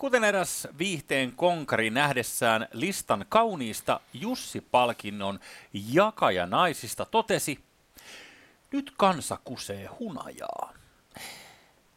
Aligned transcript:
kuten 0.00 0.24
eräs 0.24 0.68
viihteen 0.78 1.32
konkari 1.32 1.90
nähdessään 1.90 2.68
listan 2.72 3.24
kauniista 3.28 4.00
Jussi-palkinnon 4.14 5.40
jakajanaisista 5.72 7.04
totesi, 7.04 7.58
nyt 8.72 8.92
kansa 8.96 9.38
kusee 9.44 9.86
hunajaa. 9.86 10.72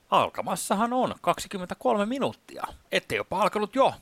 Alkamassahan 0.10 0.94
on 0.94 1.16
23 1.22 2.06
minuuttia, 2.06 2.64
ettei 2.92 3.16
jopa 3.16 3.42
alkanut 3.42 3.76
jo. 3.76 3.94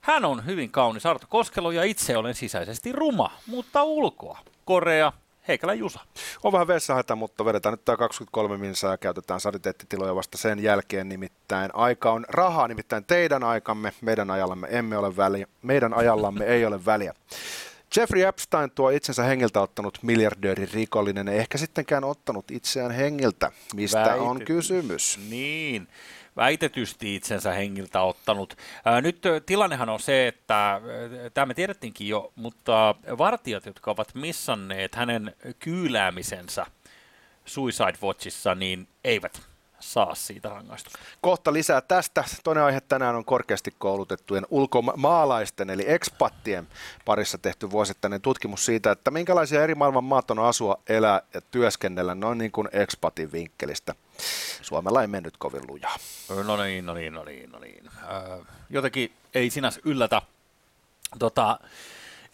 Hän 0.00 0.24
on 0.24 0.46
hyvin 0.46 0.70
kaunis 0.70 1.06
Arto 1.06 1.26
Koskelo 1.28 1.70
ja 1.70 1.84
itse 1.84 2.16
olen 2.16 2.34
sisäisesti 2.34 2.92
ruma, 2.92 3.30
mutta 3.46 3.82
ulkoa 3.82 4.38
korea 4.64 5.12
Heikkälä 5.48 5.74
Jusa. 5.74 6.00
On 6.42 6.52
vähän 6.52 6.66
vessahätä, 6.66 7.14
mutta 7.14 7.44
vedetään 7.44 7.72
nyt 7.72 7.84
tämä 7.84 7.96
23 7.96 8.56
minsaa 8.56 8.90
ja 8.90 8.98
käytetään 8.98 9.40
saditeettitiloja 9.40 10.14
vasta 10.14 10.38
sen 10.38 10.62
jälkeen. 10.62 11.08
Nimittäin 11.08 11.70
aika 11.74 12.12
on 12.12 12.26
rahaa, 12.28 12.68
nimittäin 12.68 13.04
teidän 13.04 13.44
aikamme, 13.44 13.92
meidän 14.00 14.30
ajallamme 14.30 14.68
emme 14.70 14.98
ole 14.98 15.16
väliä, 15.16 15.46
meidän 15.62 15.94
ajallamme 15.94 16.44
ei 16.44 16.66
ole 16.66 16.84
väliä. 16.84 17.14
Jeffrey 17.96 18.22
Epstein, 18.22 18.70
tuo 18.70 18.90
itsensä 18.90 19.22
hengiltä 19.22 19.60
ottanut 19.60 19.98
miljardööri 20.02 20.68
rikollinen, 20.72 21.28
ei 21.28 21.38
ehkä 21.38 21.58
sittenkään 21.58 22.04
ottanut 22.04 22.50
itseään 22.50 22.90
hengiltä. 22.90 23.52
Mistä 23.74 23.98
Väitet... 23.98 24.20
on 24.20 24.44
kysymys? 24.44 25.18
Niin 25.30 25.88
väitetysti 26.36 27.14
itsensä 27.14 27.52
hengiltä 27.52 28.00
ottanut. 28.00 28.56
Nyt 29.02 29.22
tilannehan 29.46 29.88
on 29.88 30.00
se, 30.00 30.28
että 30.28 30.80
tämä 31.34 31.46
me 31.46 31.54
tiedettiinkin 31.54 32.08
jo, 32.08 32.32
mutta 32.36 32.94
vartijat, 33.18 33.66
jotka 33.66 33.90
ovat 33.90 34.14
missanneet 34.14 34.94
hänen 34.94 35.34
kyyläämisensä 35.58 36.66
Suicide 37.44 37.98
Watchissa, 38.02 38.54
niin 38.54 38.88
eivät 39.04 39.47
saa 39.80 40.14
siitä 40.14 40.48
rangaistusta. 40.48 40.98
Kohta 41.20 41.52
lisää 41.52 41.80
tästä. 41.80 42.24
Toinen 42.44 42.64
aihe 42.64 42.80
tänään 42.80 43.16
on 43.16 43.24
korkeasti 43.24 43.74
koulutettujen 43.78 44.46
ulkomaalaisten 44.50 45.70
eli 45.70 45.84
ekspattien 45.86 46.68
parissa 47.04 47.38
tehty 47.38 47.70
vuosittainen 47.70 48.20
tutkimus 48.20 48.64
siitä, 48.64 48.90
että 48.90 49.10
minkälaisia 49.10 49.62
eri 49.62 49.74
maailman 49.74 50.04
maat 50.04 50.30
on 50.30 50.38
asua, 50.38 50.82
elää 50.88 51.22
ja 51.34 51.40
työskennellä 51.40 52.14
noin 52.14 52.38
niin 52.38 52.52
kuin 52.52 52.68
ekspatin 52.72 53.32
vinkkelistä. 53.32 53.94
Suomella 54.62 55.02
ei 55.02 55.06
mennyt 55.08 55.36
kovin 55.36 55.62
lujaa. 55.68 55.96
No 56.44 56.56
niin, 56.56 56.86
no 56.86 56.94
niin, 56.94 57.14
no 57.14 57.24
niin, 57.24 57.52
no 57.52 57.58
niin. 57.58 57.90
jotenkin 58.70 59.12
ei 59.34 59.50
sinänsä 59.50 59.80
yllätä. 59.84 60.22
Tota, 61.18 61.58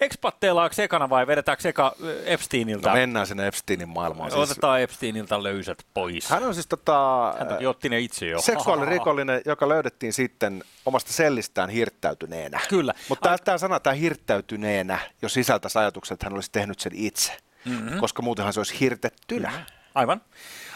Expatteilla 0.05 0.71
ekana 0.83 1.11
vai 1.11 1.27
vedetäänkö 1.27 1.69
eka 1.69 1.95
Epsteiniltä? 2.25 2.89
No 2.89 2.95
mennään 2.95 3.27
sinne 3.27 3.47
Epsteinin 3.47 3.89
maailmaan. 3.89 4.31
Siis... 4.31 4.51
Otetaan 4.51 4.81
Epsteiniltä 4.81 5.43
löysät 5.43 5.79
pois. 5.95 6.31
Hän 6.31 6.45
on 6.45 6.55
siis 6.55 6.67
tota, 6.67 6.95
Hän 7.39 7.67
otti 7.67 7.89
ne 7.89 8.01
itse 8.01 8.27
jo. 8.27 8.41
seksuaalirikollinen, 8.41 9.43
joka 9.53 9.69
löydettiin 9.69 10.13
sitten 10.13 10.65
omasta 10.87 11.13
sellistään 11.13 11.71
hirttäytyneenä. 11.71 12.61
Kyllä. 12.69 12.95
Mutta 13.09 13.31
Ai... 13.31 13.39
tämä 13.39 13.59
sana, 13.59 13.81
tämä 13.81 13.95
hirttäytyneenä, 13.95 14.99
jo 15.23 15.29
sisältäisi 15.29 15.79
ajatuksen, 15.79 16.15
että 16.15 16.27
hän 16.27 16.35
olisi 16.35 16.53
tehnyt 16.53 16.81
sen 16.81 16.93
itse. 16.95 17.37
Mm-hmm. 17.65 18.01
Koska 18.01 18.23
muutenhan 18.23 18.53
se 18.53 18.61
olisi 18.61 18.81
hirtettynä. 18.81 19.49
Mm-hmm. 19.49 19.65
Aivan. 19.95 20.21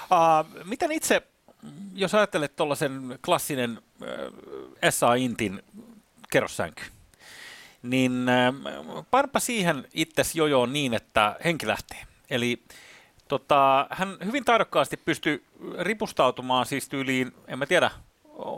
Uh, 0.02 0.64
miten 0.64 0.92
itse, 0.92 1.22
jos 1.94 2.14
ajattelet 2.14 2.56
tuollaisen 2.56 3.18
klassinen 3.24 3.78
uh, 4.00 4.90
SA 4.90 5.14
Intin 5.14 5.62
kerrossänky, 6.30 6.82
niin 7.82 8.28
äh, 8.28 8.54
parpa 9.10 9.40
siihen 9.40 9.88
itsesi 9.94 10.38
jojoon 10.38 10.72
niin, 10.72 10.94
että 10.94 11.36
henki 11.44 11.66
lähtee. 11.66 11.98
Eli 12.30 12.62
tota, 13.28 13.86
hän 13.90 14.16
hyvin 14.24 14.44
taidokkaasti 14.44 14.96
pystyy 14.96 15.44
ripustautumaan 15.78 16.66
siis 16.66 16.88
tyyliin, 16.88 17.34
en 17.48 17.58
mä 17.58 17.66
tiedä, 17.66 17.90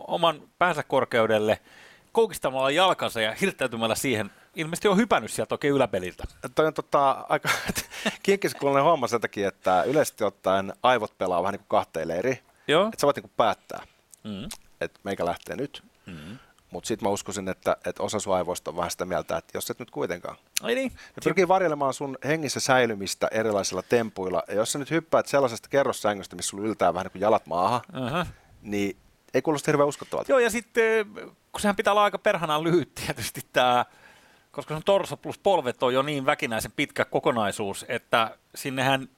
oman 0.07 0.43
päänsä 0.59 0.83
korkeudelle, 0.83 1.59
koukistamalla 2.13 2.71
jalkansa 2.71 3.21
ja 3.21 3.35
hirttäytymällä 3.41 3.95
siihen. 3.95 4.31
Ilmeisesti 4.57 4.89
on 4.89 4.97
hypännyt 4.97 5.31
sieltä 5.31 5.55
oikein 5.55 5.75
yläpeliltä. 5.75 6.25
Toi 6.55 6.67
on 6.67 6.75
tota, 6.75 7.25
aika 7.29 7.49
kinkkiskuullinen 8.23 8.85
homma 8.85 9.07
sen 9.07 9.21
takia, 9.21 9.49
että 9.49 9.83
yleisesti 9.83 10.25
ottaen 10.25 10.73
aivot 10.83 11.19
pelaa 11.19 11.43
vähän 11.43 11.53
niin 11.53 11.61
kuin 11.61 11.69
kahteen 11.69 12.09
leiriin. 12.09 12.39
Joo. 12.69 12.87
Että 12.87 13.01
sä 13.01 13.07
voit 13.07 13.17
niin 13.17 13.23
kuin 13.23 13.33
päättää, 13.37 13.83
mm. 14.25 14.49
että 14.81 15.01
meikä 15.05 15.27
lähtee 15.27 15.57
nyt. 15.57 15.83
Mm. 16.07 16.39
Mutta 16.71 16.89
sitten 16.89 17.07
mä 17.09 17.13
uskoisin, 17.13 17.49
että, 17.49 17.77
että 17.85 18.03
osa 18.03 18.21
sun 18.21 18.35
aivoista 18.35 18.71
on 18.71 18.77
vähän 18.77 18.91
sitä 18.91 19.05
mieltä, 19.05 19.37
että 19.37 19.51
jos 19.59 19.71
et 19.71 19.79
nyt 19.79 19.91
kuitenkaan. 19.91 20.37
Ai 20.63 20.75
niin. 20.75 20.93
Ne 20.93 21.23
pyrkii 21.25 21.49
varjelemaan 21.49 21.95
sun 21.95 22.19
hengissä 22.25 22.61
säilymistä 22.61 23.29
erilaisilla 23.31 23.83
tempuilla. 23.83 24.43
Ja 24.49 24.55
jos 24.55 24.73
sä 24.73 24.79
nyt 24.79 24.91
hyppäät 24.91 25.27
sellaisesta 25.27 25.69
kerrossängystä, 25.69 26.37
missä 26.37 26.51
sulla 26.51 26.65
yltää 26.65 26.95
vähän 26.95 27.05
niin 27.05 27.13
kuin 27.13 27.23
jalat 27.23 27.47
maahan, 27.47 27.81
uh-huh. 27.97 28.27
niin 28.63 28.97
ei 29.35 29.43
kuulosta 29.43 29.71
hirveän 29.71 29.89
uskottavalta. 29.89 30.33
Joo, 30.33 30.39
ja 30.39 30.51
sitten 30.51 31.07
kun 31.53 31.61
sehän 31.61 31.77
pitää 31.77 31.93
olla 31.93 32.05
aika 32.05 32.19
perhanaan 32.19 32.65
lyhyt 32.65 32.95
tietysti 32.95 33.41
tämä, 33.53 33.85
koska 34.51 34.75
sun 34.75 34.83
torso 34.85 35.17
plus 35.17 35.39
polvet 35.39 35.83
on 35.83 35.95
jo 35.95 36.03
niin 36.03 36.27
väkinäisen 36.27 36.73
pitkä 36.77 37.05
kokonaisuus, 37.05 37.85
että 37.89 38.39
sinnehän 38.55 39.09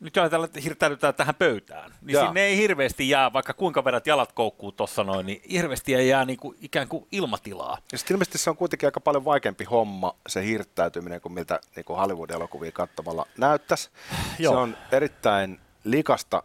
nyt 0.00 0.16
ajatellaan, 0.16 0.46
että 0.46 0.60
hirttäydytään 0.60 1.14
tähän 1.14 1.34
pöytään, 1.34 1.94
niin 2.00 2.14
Jaa. 2.14 2.26
sinne 2.26 2.40
ei 2.40 2.56
hirveästi 2.56 3.08
jää, 3.08 3.32
vaikka 3.32 3.54
kuinka 3.54 3.84
vedät 3.84 4.06
jalat 4.06 4.32
koukkuu 4.32 4.72
tuossa 4.72 5.04
noin, 5.04 5.26
niin 5.26 5.42
hirveästi 5.50 5.94
ei 5.94 6.08
jää 6.08 6.24
niinku, 6.24 6.54
ikään 6.60 6.88
kuin 6.88 7.06
ilmatilaa. 7.12 7.78
Ja 7.92 7.98
sitten 7.98 8.14
ilmeisesti 8.14 8.38
se 8.38 8.50
on 8.50 8.56
kuitenkin 8.56 8.86
aika 8.86 9.00
paljon 9.00 9.24
vaikeampi 9.24 9.64
homma, 9.64 10.14
se 10.28 10.44
hirttäytyminen, 10.44 11.20
kuin 11.20 11.32
miltä 11.32 11.60
niin 11.76 11.84
kuin 11.84 11.98
Hollywood-elokuvia 11.98 12.72
katsomalla 12.72 13.26
näyttäisi. 13.38 13.90
Joo. 14.38 14.52
Se 14.52 14.58
on 14.58 14.76
erittäin 14.92 15.60
likasta 15.84 16.42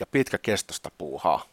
ja 0.00 0.06
pitkäkestosta 0.06 0.90
puuhaa. 0.98 1.46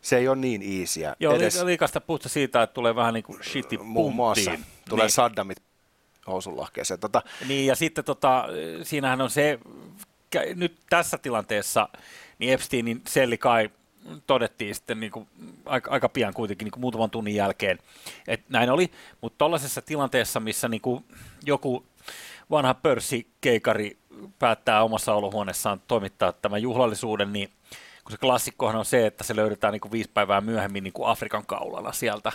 Se 0.00 0.16
ei 0.16 0.28
ole 0.28 0.36
niin 0.36 0.62
iisiä. 0.62 1.16
Joo, 1.20 1.34
edes. 1.34 1.62
likasta 1.62 2.00
puhuta 2.00 2.28
siitä, 2.28 2.62
että 2.62 2.74
tulee 2.74 2.94
vähän 2.94 3.14
niin 3.14 3.24
kuin 3.24 3.38
shiti 3.44 3.78
Muun 3.78 4.14
muassa. 4.14 4.50
Tulee 4.88 5.04
niin. 5.04 5.12
Saddamit 5.12 5.58
housunlahkeeseen. 6.26 7.00
Tota, 7.00 7.22
niin, 7.48 7.66
ja 7.66 7.76
sitten 7.76 8.04
tota, 8.04 8.44
siinähän 8.82 9.20
on 9.20 9.30
se 9.30 9.58
nyt 10.54 10.76
tässä 10.90 11.18
tilanteessa 11.18 11.88
niin 12.38 12.52
Epsteinin 12.52 13.02
selli 13.06 13.38
kai 13.38 13.70
todettiin 14.26 14.74
sitten 14.74 15.00
niin 15.00 15.12
kuin 15.12 15.28
aika, 15.66 15.90
aika 15.90 16.08
pian 16.08 16.34
kuitenkin 16.34 16.66
niin 16.66 16.72
kuin 16.72 16.80
muutaman 16.80 17.10
tunnin 17.10 17.34
jälkeen, 17.34 17.78
että 18.28 18.46
näin 18.48 18.70
oli, 18.70 18.90
mutta 19.20 19.38
tuollaisessa 19.38 19.82
tilanteessa, 19.82 20.40
missä 20.40 20.68
niin 20.68 20.80
kuin 20.80 21.04
joku 21.44 21.86
vanha 22.50 22.74
pörssikeikari 22.74 23.96
päättää 24.38 24.82
omassa 24.82 25.14
olohuoneessaan 25.14 25.80
toimittaa 25.88 26.32
tämän 26.32 26.62
juhlallisuuden, 26.62 27.32
niin 27.32 27.50
kun 28.04 28.12
se 28.12 28.16
klassikkohan 28.18 28.76
on 28.76 28.84
se, 28.84 29.06
että 29.06 29.24
se 29.24 29.36
löydetään 29.36 29.72
niin 29.72 29.80
kuin 29.80 29.92
viisi 29.92 30.10
päivää 30.14 30.40
myöhemmin 30.40 30.84
niin 30.84 30.92
kuin 30.92 31.08
Afrikan 31.08 31.46
kaulalla 31.46 31.92
sieltä 31.92 32.32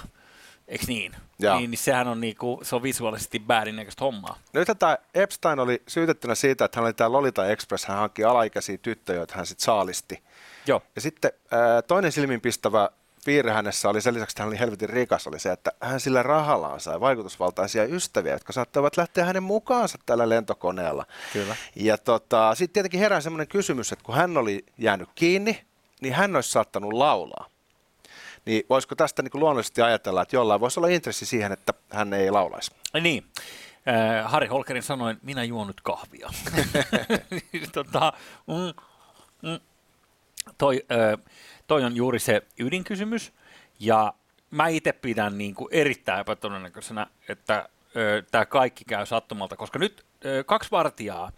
Eikö 0.67 0.85
niin? 0.87 1.15
Niin, 1.39 1.71
niin 1.71 1.77
sehän 1.77 2.07
on, 2.07 2.21
niinku, 2.21 2.59
se 2.63 2.75
on 2.75 2.83
visuaalisesti 2.83 3.39
bäärin 3.39 3.75
näköistä 3.75 4.05
hommaa. 4.05 4.37
Nyt 4.53 4.67
tämä 4.79 4.97
Epstein 5.13 5.59
oli 5.59 5.83
syytettynä 5.87 6.35
siitä, 6.35 6.65
että 6.65 6.79
hän 6.79 6.85
oli 6.85 6.93
tämä 6.93 7.11
Lolita 7.11 7.47
Express, 7.47 7.85
hän 7.85 7.97
hankki 7.97 8.23
alaikäisiä 8.23 8.77
tyttöjä, 8.77 9.17
joita 9.17 9.33
hän 9.35 9.45
sitten 9.45 9.65
saalisti. 9.65 10.23
Joo. 10.67 10.81
Ja 10.95 11.01
sitten 11.01 11.31
toinen 11.87 12.11
silminpistävä 12.11 12.89
piirre 13.25 13.51
hänessä 13.51 13.89
oli 13.89 14.01
sen 14.01 14.13
lisäksi, 14.13 14.33
että 14.33 14.43
hän 14.43 14.47
oli 14.49 14.59
helvetin 14.59 14.89
rikas, 14.89 15.27
oli 15.27 15.39
se, 15.39 15.51
että 15.51 15.71
hän 15.81 15.99
sillä 15.99 16.23
rahallaan 16.23 16.79
sai 16.79 16.99
vaikutusvaltaisia 16.99 17.85
ystäviä, 17.85 18.33
jotka 18.33 18.53
saattavat 18.53 18.97
lähteä 18.97 19.25
hänen 19.25 19.43
mukaansa 19.43 19.97
tällä 20.05 20.29
lentokoneella. 20.29 21.05
Kyllä. 21.33 21.55
Ja 21.75 21.97
tota, 21.97 22.55
sitten 22.55 22.73
tietenkin 22.73 22.99
herää 22.99 23.21
semmoinen 23.21 23.47
kysymys, 23.47 23.91
että 23.91 24.05
kun 24.05 24.15
hän 24.15 24.37
oli 24.37 24.65
jäänyt 24.77 25.09
kiinni, 25.15 25.65
niin 26.01 26.13
hän 26.13 26.35
olisi 26.35 26.51
saattanut 26.51 26.93
laulaa. 26.93 27.49
Niin 28.45 28.63
voisiko 28.69 28.95
tästä 28.95 29.21
niin 29.21 29.31
kuin 29.31 29.39
luonnollisesti 29.39 29.81
ajatella, 29.81 30.21
että 30.21 30.35
jollain 30.35 30.61
voisi 30.61 30.79
olla 30.79 30.87
intressi 30.87 31.25
siihen, 31.25 31.51
että 31.51 31.73
hän 31.89 32.13
ei 32.13 32.31
laulaisi? 32.31 32.71
Niin. 33.01 33.23
Äh, 33.87 34.31
Harri 34.31 34.47
Holkerin 34.47 34.83
sanoin, 34.83 35.17
minä 35.21 35.43
juon 35.43 35.67
nyt 35.67 35.81
kahvia. 35.81 36.29
tota, 37.73 38.13
mm, 38.47 38.83
mm, 39.49 39.59
toi, 40.57 40.85
äh, 40.91 41.25
toi 41.67 41.83
on 41.83 41.95
juuri 41.95 42.19
se 42.19 42.41
ydinkysymys, 42.59 43.33
ja 43.79 44.13
mä 44.51 44.67
itse 44.67 44.93
pidän 44.93 45.37
niin 45.37 45.55
kuin 45.55 45.67
erittäin 45.71 46.19
epätodennäköisenä, 46.19 47.07
että 47.29 47.69
tämä 48.31 48.45
kaikki 48.45 48.85
käy 48.85 49.05
sattumalta, 49.05 49.55
koska 49.55 49.79
nyt 49.79 50.05
äh, 50.25 50.31
kaksi 50.45 50.71
vartijaa 50.71 51.31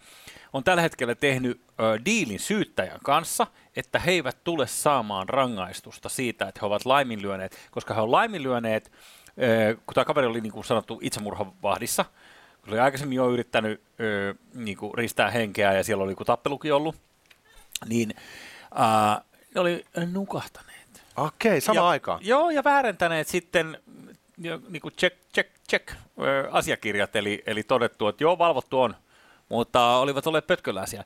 on 0.52 0.64
tällä 0.64 0.82
hetkellä 0.82 1.14
tehnyt 1.14 1.60
ö, 1.80 2.04
diilin 2.04 2.40
syyttäjän 2.40 3.00
kanssa, 3.04 3.46
että 3.76 3.98
he 3.98 4.10
eivät 4.10 4.44
tule 4.44 4.66
saamaan 4.66 5.28
rangaistusta 5.28 6.08
siitä, 6.08 6.48
että 6.48 6.58
he 6.62 6.66
ovat 6.66 6.84
laiminlyöneet, 6.84 7.68
koska 7.70 7.94
he 7.94 8.00
ovat 8.00 8.10
laiminlyöneet, 8.10 8.92
ö, 9.42 9.76
kun 9.86 9.94
tämä 9.94 10.04
kaveri 10.04 10.26
oli 10.26 10.40
niin 10.40 10.52
kuin 10.52 10.64
sanottu 10.64 10.98
itsemurhavahdissa, 11.02 12.04
kun 12.60 12.72
oli 12.72 12.80
aikaisemmin 12.80 13.16
jo 13.16 13.30
yrittänyt 13.30 13.82
ö, 14.00 14.34
niin 14.54 14.76
kuin 14.76 14.94
ristää 14.94 15.30
henkeä 15.30 15.72
ja 15.72 15.84
siellä 15.84 16.04
oli 16.04 16.12
joku 16.12 16.24
tappelukin 16.24 16.74
ollut, 16.74 16.96
niin 17.88 18.14
ö, 18.72 19.22
ne 19.54 19.60
oli 19.60 19.84
nukahtaneet. 20.12 20.76
Okei, 21.16 21.60
sama 21.60 21.80
ja, 21.80 21.88
aika. 21.88 22.18
Joo, 22.22 22.50
ja 22.50 22.64
väärentäneet 22.64 23.28
sitten 23.28 23.78
niin 24.36 24.80
kuin 24.82 24.94
check, 24.94 25.16
check, 25.34 25.50
check 25.70 25.92
asiakirjat, 26.50 27.16
eli, 27.16 27.42
eli 27.46 27.62
todettu, 27.62 28.08
että 28.08 28.24
joo, 28.24 28.38
valvottu 28.38 28.80
on, 28.80 28.96
mutta 29.48 29.96
olivat 29.96 30.26
olleet 30.26 30.46
pötköläisiä. 30.46 31.04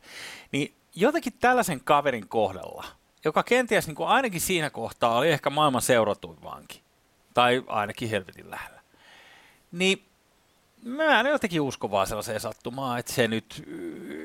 Niin 0.53 0.75
jotenkin 0.94 1.32
tällaisen 1.41 1.81
kaverin 1.85 2.29
kohdalla, 2.29 2.85
joka 3.25 3.43
kenties 3.43 3.87
niin 3.87 3.94
kuin 3.94 4.09
ainakin 4.09 4.41
siinä 4.41 4.71
kohtaa 4.71 5.17
oli 5.17 5.29
ehkä 5.29 5.50
maailman 5.50 5.82
seuratuin 5.82 6.43
vanki, 6.43 6.82
tai 7.35 7.62
ainakin 7.67 8.11
helvetin 8.11 8.50
lähellä. 8.50 8.81
Niin 9.73 10.05
mä 10.85 11.21
en 11.21 11.26
jotenkin 11.26 11.61
usko 11.61 11.91
vaan 11.91 12.06
sellaiseen 12.06 12.41
sattumaan, 12.41 12.99
että 12.99 13.12
se 13.12 13.29
nyt 13.29 13.65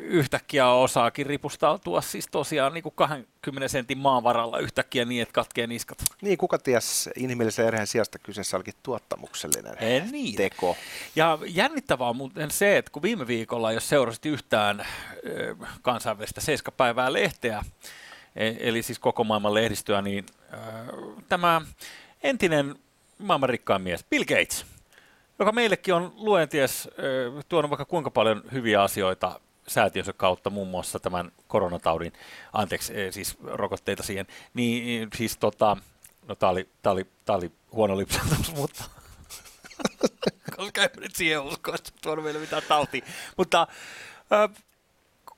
yhtäkkiä 0.06 0.70
osaakin 0.70 1.26
ripustautua 1.26 2.02
siis 2.02 2.28
tosiaan 2.32 2.74
niin 2.74 2.84
kuin 2.84 2.96
20 2.96 3.68
sentin 3.68 3.98
maanvaralla 3.98 4.60
yhtäkkiä 4.60 5.06
niin, 5.06 5.22
että 5.22 5.34
katkee 5.34 5.68
niskat. 5.68 5.98
Niin, 6.22 6.38
kuka 6.38 6.58
ties 6.58 7.10
inhimillisen 7.16 7.68
erheen 7.68 7.88
sijasta 7.88 8.20
kyseessä 8.20 8.58
olikin 8.58 8.74
tuottamuksellinen 8.84 9.78
Ei, 9.80 10.02
niin. 10.02 10.36
teko. 10.36 10.78
Ja 11.16 11.38
jännittävää 11.46 12.08
on 12.08 12.16
muuten 12.16 12.52
se, 12.52 12.78
että 12.78 12.92
kun 12.92 13.02
viime 13.02 13.28
viikolla, 13.28 13.72
jos 13.72 13.90
seurasit 13.90 14.26
yhtään 14.26 14.86
kansainvälistä 15.82 16.42
seiskapäivää 16.42 17.14
lehteä, 17.14 17.64
e- 18.36 18.56
eli 18.60 18.84
siis 18.84 19.00
koko 19.00 19.24
maailman 19.24 19.54
lehdistöä, 19.54 20.02
niin 20.02 20.26
tämä 21.30 21.62
entinen 22.24 22.76
maailman 23.20 23.50
rikkaan 23.50 23.82
mies, 23.82 24.06
Bill 24.10 24.24
Gates, 24.24 24.66
joka 25.40 25.52
meillekin 25.52 25.94
on 25.94 26.14
luenties 26.16 26.90
tuonut 27.50 27.72
vaikka 27.72 27.86
kuinka 27.86 28.12
paljon 28.12 28.42
hyviä 28.52 28.82
asioita 28.82 29.40
säätiönsä 29.68 30.14
kautta, 30.14 30.50
muun 30.50 30.68
muassa 30.68 31.00
tämän 31.00 31.32
koronataudin, 31.48 32.14
anteeksi, 32.54 32.94
siis 33.12 33.38
rokotteita 33.44 34.04
siihen, 34.04 34.28
niin 34.54 35.10
siis 35.16 35.38
tota, 35.38 35.78
no 36.28 36.36
tää 36.36 36.50
oli, 36.50 36.70
tää 36.82 36.92
oli, 36.94 37.06
tää 37.26 37.36
oli 37.36 37.52
huono 37.72 37.98
lipsatus, 37.98 38.56
mutta 38.62 38.84
koska 40.56 40.84
en 40.84 40.90
nyt 41.00 41.16
siihen 41.16 41.42
usko, 41.42 41.76
että 41.76 41.92
tuonut 42.02 42.24
meille 42.24 42.40
mitään 42.40 42.64
tautia. 42.68 43.06
Mutta 43.38 43.68
äh, 44.34 44.64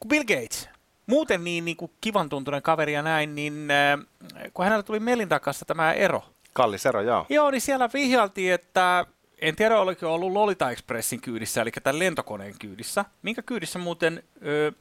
Bill 0.07 0.23
Gates, 0.23 0.69
muuten 1.05 1.43
niin, 1.43 1.65
niin 1.65 1.77
kuin 1.77 1.91
kivan 2.01 2.29
tuntunen 2.29 2.61
kaveri 2.61 2.93
ja 2.93 3.01
näin, 3.01 3.35
niin 3.35 3.67
äh, 3.71 4.49
kun 4.53 4.65
hänellä 4.65 4.83
tuli 4.83 4.99
Melindan 4.99 5.41
kanssa 5.41 5.65
tämä 5.65 5.93
ero. 5.93 6.23
Kallis 6.53 6.85
ero, 6.85 7.01
joo. 7.01 7.25
Joo, 7.29 7.51
niin 7.51 7.61
siellä 7.61 7.89
vihjaltiin, 7.93 8.53
että 8.53 9.05
en 9.41 9.55
tiedä, 9.55 9.79
oliko 9.79 10.13
ollut 10.13 10.31
Lolita 10.31 10.71
Expressin 10.71 11.21
kyydissä, 11.21 11.61
eli 11.61 11.71
tämän 11.71 11.99
lentokoneen 11.99 12.55
kyydissä. 12.59 13.05
Minkä 13.21 13.41
kyydissä 13.41 13.79
muuten 13.79 14.23
ö, 14.45 14.71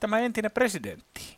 tämä 0.00 0.18
entinen 0.18 0.50
presidentti, 0.50 1.36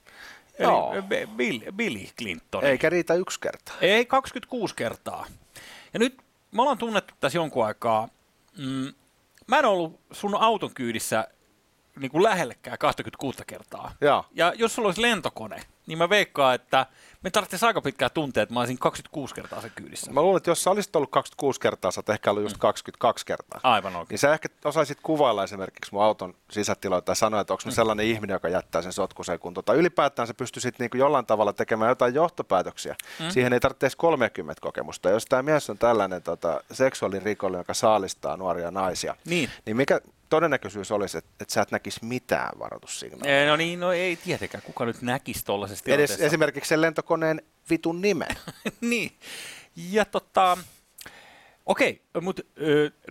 Joo. 0.58 0.94
eli 0.94 1.26
Bill, 1.26 1.60
Billy 1.72 2.06
Clinton. 2.18 2.64
Eikä 2.64 2.90
riitä 2.90 3.14
yksi 3.14 3.40
kerta. 3.40 3.72
Ei, 3.80 4.06
26 4.06 4.74
kertaa. 4.74 5.26
Ja 5.92 5.98
nyt 5.98 6.22
me 6.52 6.62
ollaan 6.62 6.78
tunnettu 6.78 7.14
tässä 7.20 7.38
jonkun 7.38 7.66
aikaa. 7.66 8.08
Mm, 8.58 8.92
mä 9.46 9.58
en 9.58 9.64
ollut 9.64 10.00
sun 10.12 10.34
auton 10.34 10.74
kyydissä 10.74 11.28
niin 12.00 12.10
kuin 12.10 12.22
lähellekään 12.22 12.78
26 12.78 13.38
kertaa. 13.46 13.94
Joo. 14.00 14.24
Ja 14.32 14.52
jos 14.56 14.74
sulla 14.74 14.88
olisi 14.88 15.02
lentokone, 15.02 15.60
niin 15.86 15.98
mä 15.98 16.08
veikkaan, 16.08 16.54
että 16.54 16.86
me 17.24 17.30
tarvitsisi 17.30 17.66
aika 17.66 17.80
pitkää 17.80 18.08
tuntea, 18.08 18.42
että 18.42 18.52
mä 18.54 18.60
olisin 18.60 18.78
26 18.78 19.34
kertaa 19.34 19.60
sen 19.60 19.72
kyydissä. 19.74 20.12
Mä 20.12 20.22
luulen, 20.22 20.36
että 20.36 20.50
jos 20.50 20.62
sä 20.64 20.70
olisit 20.70 20.96
ollut 20.96 21.10
26 21.10 21.60
kertaa, 21.60 21.90
sä 21.90 21.98
oot 21.98 22.08
ehkä 22.08 22.30
ollut 22.30 22.42
just 22.42 22.56
22 22.58 23.26
kertaa. 23.26 23.60
Aivan 23.62 23.96
oikein. 23.96 24.06
Niin 24.10 24.18
sä 24.18 24.32
ehkä 24.32 24.48
osaisit 24.64 24.98
kuvailla 25.02 25.44
esimerkiksi 25.44 25.92
mun 25.92 26.02
auton 26.02 26.34
sisätiloja 26.50 27.00
tai 27.00 27.16
sanoa, 27.16 27.40
että 27.40 27.52
onko 27.52 27.62
mä 27.64 27.70
sellainen 27.70 28.06
ihminen, 28.06 28.34
joka 28.34 28.48
jättää 28.48 28.82
sen 28.82 28.92
sotkuseen 28.92 29.38
kuntoon. 29.38 29.64
Tai 29.64 29.76
ylipäätään 29.76 30.28
sä 30.28 30.34
pystyisit 30.34 30.78
niin 30.78 30.90
jollain 30.94 31.26
tavalla 31.26 31.52
tekemään 31.52 31.88
jotain 31.88 32.14
johtopäätöksiä. 32.14 32.96
Mm. 33.20 33.30
Siihen 33.30 33.52
ei 33.52 33.60
tarvitse 33.60 33.86
edes 33.86 33.96
30 33.96 34.60
kokemusta. 34.60 35.10
Jos 35.10 35.24
tämä 35.26 35.42
mies 35.42 35.70
on 35.70 35.78
tällainen 35.78 36.22
tota, 36.22 36.60
seksuaalirikollinen, 36.72 37.60
joka 37.60 37.74
saalistaa 37.74 38.36
nuoria 38.36 38.70
naisia, 38.70 39.16
Niin. 39.24 39.50
niin 39.66 39.76
mikä 39.76 40.00
todennäköisyys 40.30 40.90
olisi, 40.90 41.18
että, 41.18 41.30
että 41.40 41.54
sä 41.54 41.62
et 41.62 41.70
näkisi 41.70 42.04
mitään 42.04 42.58
varoitussignaaleja? 42.58 43.40
Ei, 43.40 43.46
no 43.46 43.56
niin, 43.56 43.80
no 43.80 43.92
ei 43.92 44.16
tietenkään. 44.16 44.62
Kuka 44.62 44.84
nyt 44.84 45.02
näkisi 45.02 45.44
tuollaisessa 45.44 45.82
Edes 45.86 45.96
tilanteessa? 45.96 46.26
esimerkiksi 46.26 46.68
sen 46.68 46.80
lentokoneen 46.80 47.42
vitun 47.70 48.00
nimen. 48.00 48.36
niin. 48.80 49.12
Ja 49.76 50.04
tota, 50.04 50.58
okei, 51.66 52.02
mutta 52.20 52.42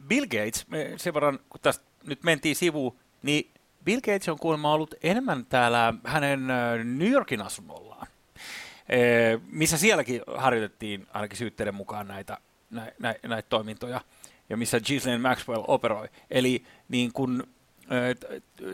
Bill 0.07 0.25
Gates, 0.25 0.65
sen 0.97 1.13
verran, 1.13 1.39
kun 1.49 1.61
tästä 1.61 1.85
nyt 2.05 2.23
mentiin 2.23 2.55
sivuun, 2.55 2.99
niin 3.23 3.51
Bill 3.83 3.99
Gates 3.99 4.29
on 4.29 4.39
kuulemma 4.39 4.73
ollut 4.73 4.95
enemmän 5.03 5.45
täällä 5.45 5.93
hänen 6.03 6.47
New 6.83 7.11
Yorkin 7.11 7.41
asunnollaan, 7.41 8.07
missä 9.51 9.77
sielläkin 9.77 10.21
harjoitettiin 10.37 11.07
ainakin 11.13 11.37
syytteiden 11.37 11.75
mukaan 11.75 12.07
näitä, 12.07 12.37
nä, 12.69 12.91
nä, 12.99 13.15
näitä 13.27 13.49
toimintoja, 13.49 14.01
ja 14.49 14.57
missä 14.57 14.79
Ghislaine 14.79 15.21
Maxwell 15.21 15.63
operoi. 15.67 16.07
Eli 16.31 16.63
niin 16.89 17.11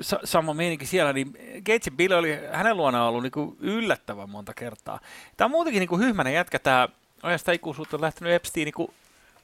sa- 0.02 0.20
sama 0.24 0.54
meininki 0.54 0.86
siellä, 0.86 1.14
niin 1.14 1.32
Gates 1.66 1.86
ja 1.86 1.92
Bill 1.92 2.14
oli 2.14 2.40
hänen 2.52 2.78
luonaan 2.78 3.10
ollut 3.10 3.24
niin 3.24 3.32
kuin 3.32 3.58
yllättävän 3.60 4.30
monta 4.30 4.54
kertaa. 4.54 5.00
Tämä 5.38 5.46
on 5.46 5.52
muutenkin 5.52 5.80
niin 5.80 5.90
kuin 5.90 6.02
hyhmäinen 6.02 6.34
jätkä, 6.34 6.60
tämä 6.60 6.90
ajasta 7.24 7.52
ikuisuutta 7.52 8.02
lähtenyt 8.02 8.34
Epstein, 8.34 8.66
niin 8.66 8.74
kuin, 8.74 8.94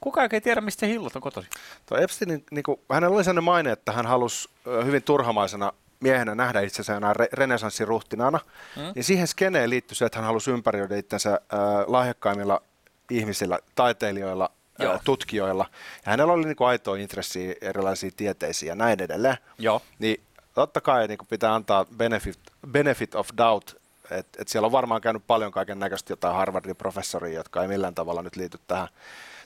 kukaan 0.01 0.29
ei 0.31 0.41
tiedä, 0.41 0.61
mistä 0.61 0.79
se 0.79 0.87
hillot 0.87 1.15
on 1.15 1.21
kotoisin. 1.21 1.51
Tuo 1.85 1.97
Epstein, 1.97 2.45
niin 2.51 2.63
kuin, 2.63 2.79
hänellä 2.91 3.15
oli 3.15 3.23
sellainen 3.23 3.43
maine, 3.43 3.71
että 3.71 3.91
hän 3.91 4.05
halusi 4.05 4.49
hyvin 4.85 5.03
turhamaisena 5.03 5.73
miehenä 5.99 6.35
nähdä 6.35 6.61
itsensä 6.61 6.93
jonain 6.93 7.15
re- 7.15 7.29
renesanssiruhtinaana, 7.33 8.39
mm. 8.75 8.81
niin 8.95 9.03
siihen 9.03 9.27
skeneen 9.27 9.69
liittyi 9.69 9.95
se, 9.95 10.05
että 10.05 10.19
hän 10.19 10.25
halusi 10.25 10.51
ympäröidä 10.51 10.97
itsensä 10.97 11.29
äh, 11.33 11.39
lahjakkaimmilla 11.87 12.61
ihmisillä, 13.09 13.59
taiteilijoilla, 13.75 14.51
Joo. 14.83 14.99
tutkijoilla. 15.03 15.65
Ja 16.05 16.11
hänellä 16.11 16.33
oli 16.33 16.45
niin 16.45 16.55
kuin, 16.55 16.67
aitoa 16.67 16.95
intressiä 16.97 17.55
erilaisiin 17.61 18.13
tieteisiin 18.15 18.67
ja 18.67 18.75
näin 18.75 19.01
edelleen. 19.01 19.37
Joo. 19.57 19.81
Niin 19.99 20.23
totta 20.53 20.81
kai 20.81 21.07
niin 21.07 21.17
kuin 21.17 21.27
pitää 21.27 21.55
antaa 21.55 21.85
benefit, 21.97 22.39
benefit 22.71 23.15
of 23.15 23.29
doubt, 23.37 23.71
että 24.11 24.41
et 24.41 24.47
siellä 24.47 24.65
on 24.65 24.71
varmaan 24.71 25.01
käynyt 25.01 25.23
paljon 25.27 25.51
kaiken 25.51 25.79
näköistä 25.79 26.11
jotain 26.11 26.35
Harvardin 26.35 26.75
professoria, 26.75 27.35
jotka 27.35 27.61
ei 27.61 27.67
millään 27.67 27.95
tavalla 27.95 28.21
nyt 28.21 28.35
liity 28.35 28.59
tähän, 28.67 28.87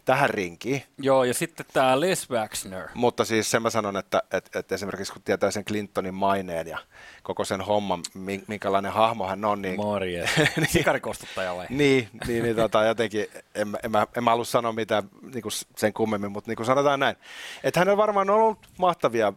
tähän 0.06 0.30
rinkiin. 0.30 0.84
Joo, 0.98 1.24
ja 1.24 1.34
sitten 1.34 1.66
tämä 1.74 2.00
Les 2.00 2.30
Waxner. 2.30 2.88
Mutta 2.94 3.26
siis 3.26 3.52
sen 3.52 3.62
mä 3.62 3.70
sanon, 3.70 3.98
että, 3.98 4.24
että, 4.32 4.60
että 4.60 4.76
esimerkiksi 4.76 5.14
kun 5.14 5.22
tietää 5.22 5.52
sen 5.52 5.66
Clintonin 5.66 6.14
maineen 6.14 6.68
ja 6.68 6.78
koko 7.24 7.46
sen 7.46 7.62
homman, 7.62 8.04
min- 8.14 8.44
minkälainen 8.48 8.92
hahmo 8.92 9.28
hän 9.28 9.46
on, 9.46 9.62
niin, 9.62 9.76
Morjes. 9.76 10.30
Sikarikostuttaja 10.68 11.56
vai? 11.56 11.66
niin, 11.70 12.10
niin, 12.28 12.44
niin 12.44 12.56
tota, 12.56 12.84
jotenkin 12.84 13.28
en, 13.56 13.68
en, 13.84 13.92
mä, 13.92 14.08
en 14.18 14.24
mä 14.24 14.30
halua 14.30 14.46
sanoa 14.46 14.72
mitään 14.72 15.04
niin 15.34 15.42
kuin 15.42 15.54
sen 15.78 15.94
kummemmin, 15.94 16.32
mutta 16.32 16.52
niin 16.52 16.58
kuin 16.58 16.66
sanotaan 16.66 17.00
näin, 17.00 17.16
että 17.64 17.80
hänellä 17.80 17.98
varmaan 17.98 18.30
on 18.30 18.36
ollut 18.36 18.60
mahtavia, 18.78 19.34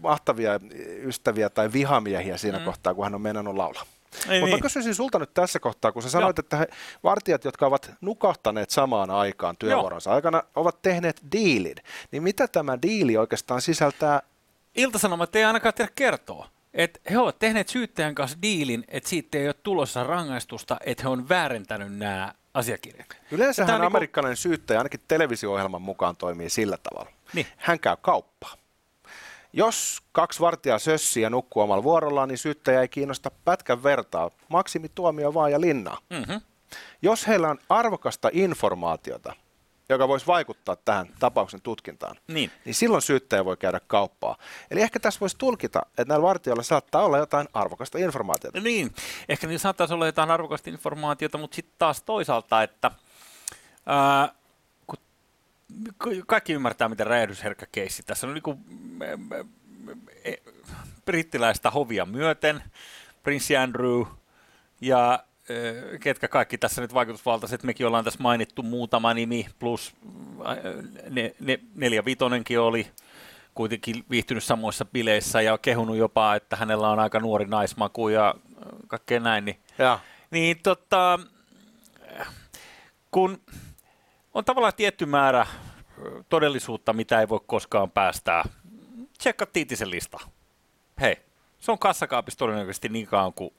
mahtavia 0.00 0.60
ystäviä 1.02 1.50
tai 1.50 1.72
vihamiehiä 1.72 2.36
siinä 2.36 2.58
mm. 2.58 2.64
kohtaa, 2.64 2.94
kun 2.94 3.04
hän 3.04 3.14
on 3.14 3.20
meinannut 3.20 3.56
laulaa. 3.56 3.84
Ei 4.14 4.40
Mutta 4.40 4.46
niin. 4.46 4.50
mä 4.50 4.62
kysyisin 4.62 4.94
sulta 4.94 5.18
nyt 5.18 5.34
tässä 5.34 5.60
kohtaa, 5.60 5.92
kun 5.92 6.02
sä 6.02 6.10
sanoit, 6.10 6.38
Joo. 6.38 6.42
että 6.44 6.56
he, 6.56 6.68
vartijat, 7.04 7.44
jotka 7.44 7.66
ovat 7.66 7.90
nukahtaneet 8.00 8.70
samaan 8.70 9.10
aikaan 9.10 9.56
työvuoronsa 9.58 10.12
aikana, 10.12 10.42
ovat 10.54 10.82
tehneet 10.82 11.20
diilin. 11.32 11.76
Niin 12.10 12.22
mitä 12.22 12.48
tämä 12.48 12.78
diili 12.82 13.16
oikeastaan 13.16 13.62
sisältää? 13.62 14.22
Iltasanomat 14.74 15.36
ei 15.36 15.44
ainakaan 15.44 15.74
tiedä 15.74 15.90
kertoa. 15.94 16.48
Että 16.74 17.00
he 17.10 17.18
ovat 17.18 17.38
tehneet 17.38 17.68
syyttäjän 17.68 18.14
kanssa 18.14 18.38
diilin, 18.42 18.84
että 18.88 19.08
siitä 19.08 19.38
ei 19.38 19.46
ole 19.46 19.54
tulossa 19.62 20.04
rangaistusta, 20.04 20.76
että 20.86 21.02
he 21.02 21.08
on 21.08 21.28
väärentänyt 21.28 21.96
nämä 21.96 22.34
asiakirjat. 22.54 23.06
Yleensähän 23.30 23.74
on 23.74 23.80
niinku- 23.80 23.86
amerikkalainen 23.86 24.36
syyttäjä 24.36 24.80
ainakin 24.80 25.00
televisio-ohjelman 25.08 25.82
mukaan 25.82 26.16
toimii 26.16 26.50
sillä 26.50 26.78
tavalla. 26.82 27.10
Niin. 27.34 27.46
Hän 27.56 27.80
käy 27.80 27.96
kauppaa. 28.02 28.54
Jos 29.52 29.98
kaksi 30.12 30.40
vartijaa 30.40 30.78
sössii 30.78 31.22
ja 31.22 31.30
nukkuu 31.30 31.62
omalla 31.62 31.82
vuorollaan, 31.82 32.28
niin 32.28 32.38
syyttäjä 32.38 32.80
ei 32.80 32.88
kiinnosta 32.88 33.30
pätkän 33.44 33.82
vertaa. 33.82 34.30
Maksimituomio 34.48 35.34
vaan 35.34 35.52
ja 35.52 35.60
linnaa. 35.60 35.98
Mm-hmm. 36.10 36.40
Jos 37.02 37.26
heillä 37.26 37.48
on 37.48 37.58
arvokasta 37.68 38.30
informaatiota, 38.32 39.34
joka 39.88 40.08
voisi 40.08 40.26
vaikuttaa 40.26 40.76
tähän 40.76 41.06
tapauksen 41.18 41.62
tutkintaan, 41.62 42.16
Niin. 42.28 42.50
niin 42.64 42.74
silloin 42.74 43.02
syyttäjä 43.02 43.44
voi 43.44 43.56
käydä 43.56 43.80
kauppaa. 43.86 44.36
Eli 44.70 44.80
ehkä 44.80 45.00
tässä 45.00 45.20
voisi 45.20 45.36
tulkita, 45.38 45.82
että 45.88 46.04
näillä 46.04 46.22
vartijoilla 46.26 46.62
saattaa 46.62 47.04
olla 47.04 47.18
jotain 47.18 47.48
arvokasta 47.54 47.98
informaatiota. 47.98 48.60
Niin, 48.60 48.94
ehkä 49.28 49.46
niin 49.46 49.58
saattaisi 49.58 49.94
olla 49.94 50.06
jotain 50.06 50.30
arvokasta 50.30 50.70
informaatiota, 50.70 51.38
mutta 51.38 51.54
sitten 51.54 51.74
taas 51.78 52.02
toisaalta, 52.02 52.62
että 52.62 52.90
ää, 53.86 54.28
kaikki 56.26 56.52
ymmärtää, 56.52 56.88
miten 56.88 57.06
räjähdysherkkä 57.06 57.66
keissi 57.72 58.02
tässä 58.02 58.26
on 58.26 58.34
niin 58.34 58.58
brittiläistä 61.04 61.70
hovia 61.70 62.06
myöten, 62.06 62.62
prinssi 63.22 63.56
Andrew 63.56 64.02
ja 64.80 65.10
ää, 65.10 65.98
ketkä 66.00 66.28
kaikki 66.28 66.58
tässä 66.58 66.80
nyt 66.80 66.94
vaikutusvaltaiset, 66.94 67.62
mekin 67.62 67.86
ollaan 67.86 68.04
tässä 68.04 68.22
mainittu 68.22 68.62
muutama 68.62 69.14
nimi, 69.14 69.46
plus 69.58 69.94
ne, 71.10 71.34
ne, 71.40 71.58
neljä 71.74 72.04
vitonenkin 72.04 72.60
oli 72.60 72.90
kuitenkin 73.54 74.04
viihtynyt 74.10 74.44
samoissa 74.44 74.84
bileissä 74.84 75.40
ja 75.42 75.58
kehunut 75.58 75.96
jopa, 75.96 76.34
että 76.34 76.56
hänellä 76.56 76.88
on 76.90 76.98
aika 76.98 77.20
nuori 77.20 77.44
naismaku 77.44 78.08
ja 78.08 78.34
kaikkea 78.86 79.20
näin, 79.20 79.44
niin, 79.44 79.60
Ja. 79.78 80.00
niin 80.30 80.60
tota, 80.62 81.18
kun 83.10 83.40
on 84.34 84.44
tavallaan 84.44 84.74
tietty 84.76 85.06
määrä 85.06 85.46
todellisuutta, 86.28 86.92
mitä 86.92 87.20
ei 87.20 87.28
voi 87.28 87.40
koskaan 87.46 87.90
päästää, 87.90 88.44
tsekka 89.18 89.46
Tiitisen 89.46 89.90
lista. 89.90 90.18
Hei, 91.00 91.16
se 91.58 91.72
on 91.72 91.78
kassakaapissa 91.78 92.38
todennäköisesti 92.38 92.88
niin 92.88 93.06
kauan 93.06 93.32
kuin, 93.32 93.54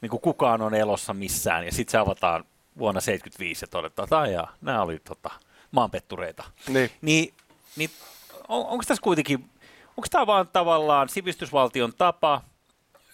niin 0.00 0.10
kuin 0.10 0.20
kukaan 0.20 0.62
on 0.62 0.74
elossa 0.74 1.14
missään, 1.14 1.64
ja 1.64 1.72
sitten 1.72 1.90
se 1.90 1.98
avataan 1.98 2.44
vuonna 2.78 3.00
75 3.00 3.64
ja 3.64 3.68
todetaan, 3.68 4.06
että 4.06 4.20
ajaa, 4.20 4.56
nämä 4.60 4.82
oli 4.82 4.98
tota, 4.98 5.30
maanpettureita. 5.70 6.44
Niin. 6.68 6.90
Niin, 7.02 7.34
niin 7.76 7.90
on, 8.48 8.66
onko 8.66 8.84
tässä 8.86 9.02
kuitenkin, 9.02 9.50
onko 9.88 10.06
tämä 10.10 10.26
vaan 10.26 10.48
tavallaan 10.48 11.08
sivistysvaltion 11.08 11.92
tapa 11.98 12.42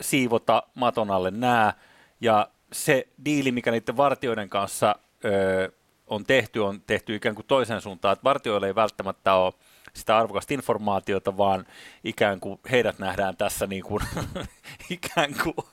siivota 0.01 0.63
maton 0.75 1.11
alle 1.11 1.31
nämä, 1.31 1.75
ja 2.21 2.49
se 2.73 3.09
diili, 3.25 3.53
mikä 3.53 3.71
niiden 3.71 3.97
vartioiden 3.97 4.49
kanssa 4.49 4.97
ö, 5.25 5.73
on 6.11 6.25
tehty, 6.25 6.59
on 6.59 6.81
tehty 6.87 7.15
ikään 7.15 7.35
kuin 7.35 7.47
toisen 7.47 7.81
suuntaan, 7.81 8.13
että 8.13 8.25
vartioille 8.25 8.67
ei 8.67 8.75
välttämättä 8.75 9.35
ole 9.35 9.53
sitä 9.95 10.19
arvokasta 10.19 10.55
informaatiota, 10.55 11.37
vaan 11.37 11.67
ikään 12.05 12.41
kuin 12.41 12.61
heidät 12.71 12.99
nähdään 12.99 13.37
tässä 13.37 13.67
niin 13.67 13.83
kuin, 13.83 14.03
ikään 14.91 15.35
kuin, 15.43 15.67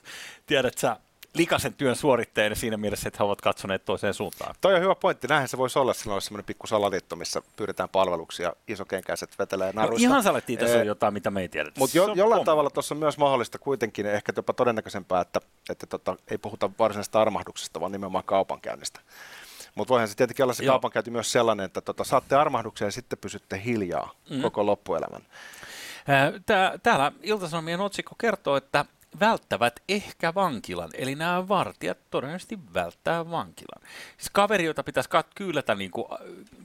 tiedät 0.46 0.78
sä, 0.78 0.96
likaisen 1.34 1.74
työn 1.74 1.96
suoritteen 1.96 2.56
siinä 2.56 2.76
mielessä, 2.76 3.08
että 3.08 3.18
he 3.18 3.24
ovat 3.24 3.40
katsoneet 3.40 3.84
toiseen 3.84 4.14
suuntaan. 4.14 4.54
Toi 4.60 4.74
on 4.74 4.80
hyvä 4.80 4.94
pointti. 4.94 5.26
Näinhän 5.26 5.48
se 5.48 5.58
voisi 5.58 5.78
olla. 5.78 5.94
Silloin 5.94 6.14
olisi 6.14 6.26
semmoinen 6.26 6.44
pikku 6.44 6.66
salaliitto, 6.66 7.16
missä 7.16 7.42
pyydetään 7.56 7.88
palveluksia, 7.88 8.52
isokenkäiset 8.68 9.38
vetelee 9.38 9.72
No, 9.72 9.80
naruista. 9.82 10.08
ihan 10.08 10.22
salettiin, 10.22 10.58
tässä 10.58 10.78
on 10.78 10.86
jotain, 10.86 11.14
mitä 11.14 11.30
me 11.30 11.40
ei 11.40 11.48
tiedetä. 11.48 11.78
Mutta 11.80 11.96
jo, 11.96 12.04
on 12.04 12.16
jollain 12.16 12.38
pommi. 12.38 12.46
tavalla 12.46 12.70
tuossa 12.70 12.94
on 12.94 12.98
myös 12.98 13.18
mahdollista 13.18 13.58
kuitenkin, 13.58 14.06
ehkä 14.06 14.32
jopa 14.36 14.52
todennäköisempää, 14.52 15.20
että, 15.20 15.40
että 15.70 15.86
tota, 15.86 16.16
ei 16.30 16.38
puhuta 16.38 16.70
varsinaisesta 16.78 17.20
armahduksesta, 17.20 17.80
vaan 17.80 17.92
nimenomaan 17.92 18.24
kaupankäynnistä. 18.24 19.00
Mutta 19.78 19.92
voihan 19.92 20.08
se 20.08 20.16
tietenkin 20.16 20.42
olla 20.42 20.54
se 20.54 20.64
Joo. 20.64 20.72
kaupankäynti 20.72 21.10
myös 21.10 21.32
sellainen, 21.32 21.66
että 21.66 21.80
tota, 21.80 22.04
saatte 22.04 22.36
armahduksen 22.36 22.86
ja 22.86 22.92
sitten 22.92 23.18
pysytte 23.18 23.62
hiljaa 23.64 24.10
mm. 24.30 24.42
koko 24.42 24.66
loppuelämän. 24.66 25.22
Ää, 26.08 26.32
Tää, 26.46 26.78
täällä 26.82 27.12
Ilta-Sanomien 27.22 27.80
otsikko 27.80 28.14
kertoo, 28.18 28.56
että 28.56 28.84
välttävät 29.20 29.80
ehkä 29.88 30.34
vankilan, 30.34 30.90
eli 30.94 31.14
nämä 31.14 31.48
vartijat 31.48 31.98
todennäköisesti 32.10 32.58
välttää 32.74 33.30
vankilan. 33.30 33.82
Siis 34.16 34.30
kaveri, 34.32 34.64
jota 34.64 34.84
pitäisi 34.84 35.10
kat- 35.10 35.32
kyylätä 35.34 35.74
niin 35.74 35.90
kuin, 35.90 36.06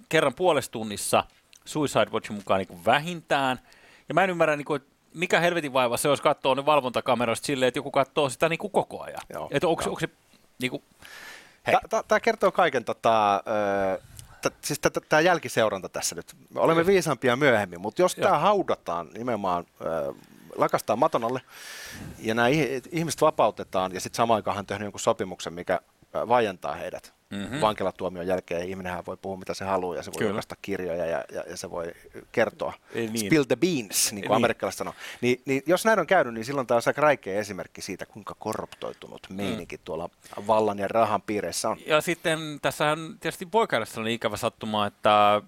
kerran 0.10 0.34
puolessa 0.34 0.72
tunnissa 0.72 1.24
Suicide 1.66 2.12
Watchin 2.12 2.36
mukaan 2.36 2.58
niin 2.58 2.68
kuin 2.68 2.86
vähintään. 2.86 3.60
Ja 4.10 4.14
mä 4.14 4.24
en 4.24 4.30
ymmärrä, 4.30 4.56
niin 4.56 4.66
kuin, 4.66 4.82
että 4.82 4.94
mikä 5.14 5.40
helvetin 5.40 5.74
vaiva 5.74 5.98
se 5.98 6.10
olisi 6.10 6.24
katsoa 6.24 6.56
ne 6.56 6.66
valvontakameroista 6.66 7.46
silleen, 7.46 7.68
että 7.68 7.78
joku 7.78 7.92
katsoo 7.92 8.30
sitä 8.30 8.50
niin 8.50 8.60
kuin 8.60 8.72
koko 8.72 9.04
ajan. 9.04 9.22
Joo, 9.34 9.48
että 9.52 9.68
onko, 9.68 10.00
se 10.00 10.10
niin 10.62 10.72
kuin, 10.72 10.84
Tämä 12.08 12.20
kertoo 12.20 12.52
kaiken, 12.52 12.86
tota, 12.86 13.44
siis 14.62 14.80
tämä 15.10 15.22
jälkiseuranta 15.22 15.90
tässä 15.90 16.16
nyt. 16.16 16.34
Me 16.54 16.60
olemme 16.60 16.86
viisaampia 16.86 17.36
myöhemmin, 17.36 17.82
mutta 17.82 18.02
jos 18.02 18.16
tämä 18.16 18.38
haudataan 18.40 19.10
nimenomaan, 19.18 19.66
ö, 19.82 20.14
lakastaa 20.56 20.96
maton 20.96 21.24
alle 21.24 21.42
ja 22.20 22.36
nämä 22.36 22.48
ihmiset 22.92 23.22
vapautetaan 23.22 23.94
ja 23.94 24.00
sitten 24.00 24.18
samaan 24.18 24.36
aikaan 24.36 24.58
on 24.58 24.66
tehnyt 24.66 24.86
jonkun 24.86 25.00
sopimuksen, 25.00 25.54
mikä 25.54 25.80
ö, 26.16 26.28
vaientaa 26.28 26.76
heidät 26.76 27.14
mm-hmm. 27.36 27.62
vankilatuomion 27.62 28.28
jälkeen 28.28 28.70
ihminenhän 28.70 29.06
voi 29.08 29.18
puhua 29.18 29.38
mitä 29.38 29.54
se 29.54 29.66
haluaa 29.66 29.96
ja 29.96 30.04
se 30.04 30.12
voi 30.12 30.18
Kyllä. 30.18 30.30
julkaista 30.30 30.56
kirjoja 30.62 31.06
ja, 31.06 31.24
ja, 31.32 31.44
ja 31.50 31.58
se 31.58 31.72
voi 31.72 31.92
kertoa. 32.32 32.74
Ei 32.94 33.08
niin. 33.08 33.26
Spill 33.26 33.44
the 33.44 33.56
beans, 33.56 34.12
niin 34.12 34.22
kuin 34.22 34.30
Niin. 34.30 34.36
amerikkalaiset 34.36 34.78
sanoo. 34.78 34.94
Niin, 35.22 35.42
niin 35.46 35.64
jos 35.66 35.86
näin 35.86 36.00
on 36.00 36.08
käynyt, 36.08 36.34
niin 36.34 36.46
silloin 36.46 36.68
tämä 36.68 36.76
on 36.76 36.82
aika 36.88 37.02
räikeä 37.02 37.40
esimerkki 37.40 37.82
siitä, 37.82 38.06
kuinka 38.06 38.36
korruptoitunut 38.40 39.28
meininki 39.30 39.78
tuolla 39.78 40.10
vallan 40.48 40.80
ja 40.80 40.88
rahan 40.88 41.22
piireissä 41.22 41.70
on. 41.70 41.78
Ja 41.88 42.02
sitten 42.02 42.40
tässähän 42.62 43.00
tietysti 43.20 43.48
voi 43.54 43.68
käydä 43.68 43.86
sellainen 43.86 44.14
ikävä 44.14 44.38
sattuma, 44.38 44.88
että 44.88 45.36
äh, 45.36 45.42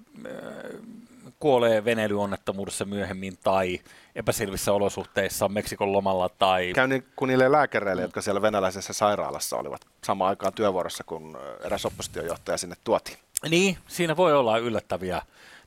kuolee 1.39 1.85
veneilyonnettomuudessa 1.85 2.85
myöhemmin 2.85 3.37
tai 3.43 3.79
epäselvissä 4.15 4.73
olosuhteissa 4.73 5.49
Meksikon 5.49 5.91
lomalla 5.91 6.29
tai... 6.29 6.71
Käyn 6.75 6.89
niin 6.89 7.05
kuin 7.15 7.27
niille 7.27 7.51
lääkäreille, 7.51 8.01
jotka 8.01 8.21
siellä 8.21 8.41
venäläisessä 8.41 8.93
sairaalassa 8.93 9.57
olivat 9.57 9.81
samaan 10.03 10.29
aikaan 10.29 10.53
työvuorossa, 10.53 11.03
kun 11.03 11.37
eräs 11.63 11.85
oppositiojohtaja 11.85 12.57
sinne 12.57 12.75
tuotiin. 12.83 13.17
Niin, 13.49 13.77
siinä 13.87 14.17
voi 14.17 14.33
olla 14.33 14.57
yllättäviä. 14.57 15.21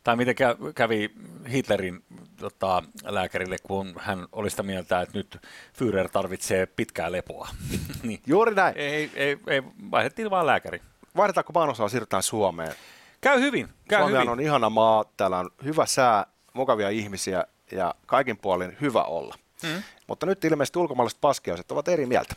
Tai 0.04 0.16
miten 0.16 0.34
kä- 0.34 0.72
kävi 0.74 1.10
Hitlerin 1.50 2.04
tota, 2.36 2.82
lääkärille, 3.04 3.56
kun 3.62 3.94
hän 3.98 4.26
oli 4.32 4.50
sitä 4.50 4.62
mieltä, 4.62 5.00
että 5.00 5.18
nyt 5.18 5.38
Führer 5.78 6.08
tarvitsee 6.12 6.66
pitkää 6.66 7.12
lepoa. 7.12 7.48
niin. 8.02 8.20
Juuri 8.26 8.54
näin. 8.54 8.76
ei, 8.76 9.10
ei, 9.14 9.38
ei, 9.46 9.62
vaihdettiin 9.90 10.30
vaan 10.30 10.46
lääkäri. 10.46 10.82
Vaihdetaanko 11.16 11.52
maanosaa, 11.54 11.88
siirrytään 11.88 12.22
Suomeen. 12.22 12.72
Käy 13.20 13.40
hyvin, 13.40 13.68
käy 13.88 14.00
Suomi 14.00 14.14
hyvin. 14.16 14.28
on 14.28 14.40
ihana 14.40 14.70
maa, 14.70 15.04
täällä 15.16 15.38
on 15.38 15.50
hyvä 15.64 15.86
sää, 15.86 16.26
mukavia 16.52 16.88
ihmisiä 16.90 17.44
ja 17.72 17.94
kaikin 18.06 18.36
puolin 18.36 18.76
hyvä 18.80 19.02
olla. 19.02 19.34
Mm. 19.62 19.82
Mutta 20.06 20.26
nyt 20.26 20.44
ilmeisesti 20.44 20.78
ulkomaalaiset 20.78 21.20
paskiaiset 21.20 21.72
ovat 21.72 21.88
eri 21.88 22.06
mieltä. 22.06 22.34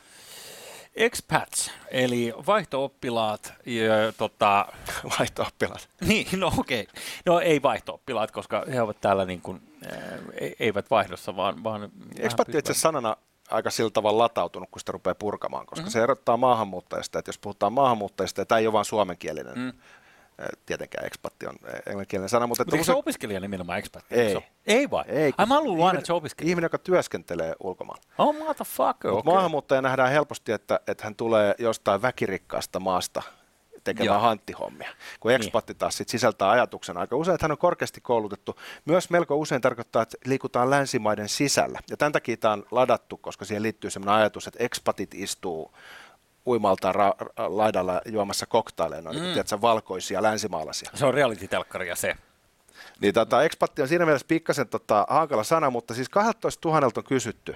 Expats, 0.96 1.72
eli 1.92 2.34
vaihto-oppilaat, 2.48 3.54
ja, 3.66 4.12
tota, 4.18 4.66
Vaihto-oppilaat. 5.20 5.90
niin, 6.02 6.28
no 6.40 6.52
okei, 6.58 6.88
no 7.26 7.40
ei 7.40 7.62
vaihto-oppilaat, 7.62 8.32
koska 8.32 8.66
he 8.74 8.82
ovat 8.82 9.02
täällä 9.02 9.26
niin 9.26 9.42
kuin, 9.42 9.62
äh, 9.94 10.00
e- 10.42 10.52
eivät 10.60 10.92
vaihdossa, 10.92 11.36
vaan... 11.36 11.64
vaan 11.64 11.90
Expatti 12.20 12.58
itse 12.58 12.74
sanana 12.74 13.18
aika 13.52 13.70
sillä 13.70 13.90
tavalla 13.90 14.24
latautunut, 14.24 14.70
kun 14.72 14.80
sitä 14.80 14.92
rupeaa 14.92 15.16
purkamaan, 15.16 15.66
koska 15.66 15.82
Mhm. 15.82 15.86
mm-hmm. 15.86 15.92
se 15.92 16.04
erottaa 16.04 16.38
maahanmuuttajista, 16.38 17.20
että 17.20 17.30
jos 17.30 17.38
puhutaan 17.38 17.74
maahanmuuttajista, 17.74 18.42
ja 18.42 18.46
tämä 18.46 18.60
ei 18.60 18.68
ole 18.68 18.74
vain 18.74 18.86
suomenkielinen, 18.86 19.58
mm. 19.60 19.74
Tietenkään 20.66 21.06
expatti 21.06 21.48
on 21.48 21.56
eh, 21.66 21.74
englanninkielinen 21.86 22.30
sana, 22.30 22.48
mutta, 22.48 22.62
että 22.64 22.76
eikö 22.76 22.86
se 22.86 22.94
opiskelija 22.94 23.40
nimenomaan 23.40 23.80
expat? 23.80 24.06
Ei. 24.12 24.34
Se? 24.34 24.44
Ei 24.68 24.90
vai? 24.90 25.04
Ei, 25.08 25.34
Ai 25.38 25.46
mä 25.46 25.56
oon 25.56 25.64
luullut 25.64 25.84
aina, 25.86 25.90
ihminen- 25.90 26.00
että 26.00 26.08
se 26.08 26.14
opiskelija. 26.14 26.50
Ihminen, 26.50 26.66
joka 26.66 26.78
työskentelee 26.78 27.56
ulkomailla. 27.60 28.04
Oh, 28.18 28.36
motherfucker, 28.38 29.12
Okay. 29.12 29.34
Maahanmuuttaja 29.34 29.82
nähdään 29.82 30.12
helposti, 30.12 30.52
että, 30.52 30.80
että 30.88 31.04
hän 31.04 31.16
tulee 31.16 31.56
jostain 31.58 32.02
väkirikkaasta 32.02 32.80
maasta 32.80 33.22
tekemään 33.84 34.16
Joo. 34.16 34.20
hanttihommia. 34.22 34.90
Kun 35.20 35.32
expatti 35.32 35.74
taas 35.76 35.98
sit 35.98 36.10
sisältää 36.10 36.50
ajatuksen 36.50 36.98
aika 36.98 37.16
usein, 37.16 37.36
että 37.36 37.44
hän 37.44 37.52
on 37.52 37.58
korkeasti 37.58 38.02
koulutettu. 38.02 38.56
Myös 38.86 39.10
melko 39.10 39.36
usein 39.36 39.62
tarkoittaa, 39.62 40.02
että 40.02 40.18
liikutaan 40.26 40.70
länsimaiden 40.70 41.30
sisällä. 41.30 41.80
Ja 41.90 41.98
tämän 41.98 42.12
takia 42.12 42.38
tämä 42.38 42.54
on 42.54 42.66
ladattu, 42.72 43.18
koska 43.18 43.46
siihen 43.46 43.64
liittyy 43.64 43.90
sellainen 43.90 44.22
ajatus, 44.22 44.48
että 44.48 44.64
expatit 44.64 45.14
istuu 45.14 45.72
uimalta 46.48 46.92
ra- 46.92 47.16
laidalla 47.38 48.02
juomassa 48.06 48.46
koktaileja, 48.46 49.02
no, 49.02 49.14
mm. 49.14 49.20
niin, 49.20 49.34
tiedätkö, 49.34 49.62
valkoisia 49.62 50.24
länsimaalaisia. 50.24 50.90
Se 50.94 51.06
on 51.06 51.14
reality-telkkaria 51.14 51.96
se. 51.96 52.16
Niin 53.00 53.14
tota, 53.14 53.44
expatti 53.44 53.82
on 53.82 53.88
siinä 53.88 54.06
mielessä 54.06 54.28
pikkasen 54.28 54.68
tota, 54.68 55.06
hankala 55.10 55.44
sana, 55.44 55.70
mutta 55.70 55.94
siis 55.94 56.10
12 56.10 56.70
000 56.70 56.92
on 56.98 57.04
kysytty, 57.04 57.56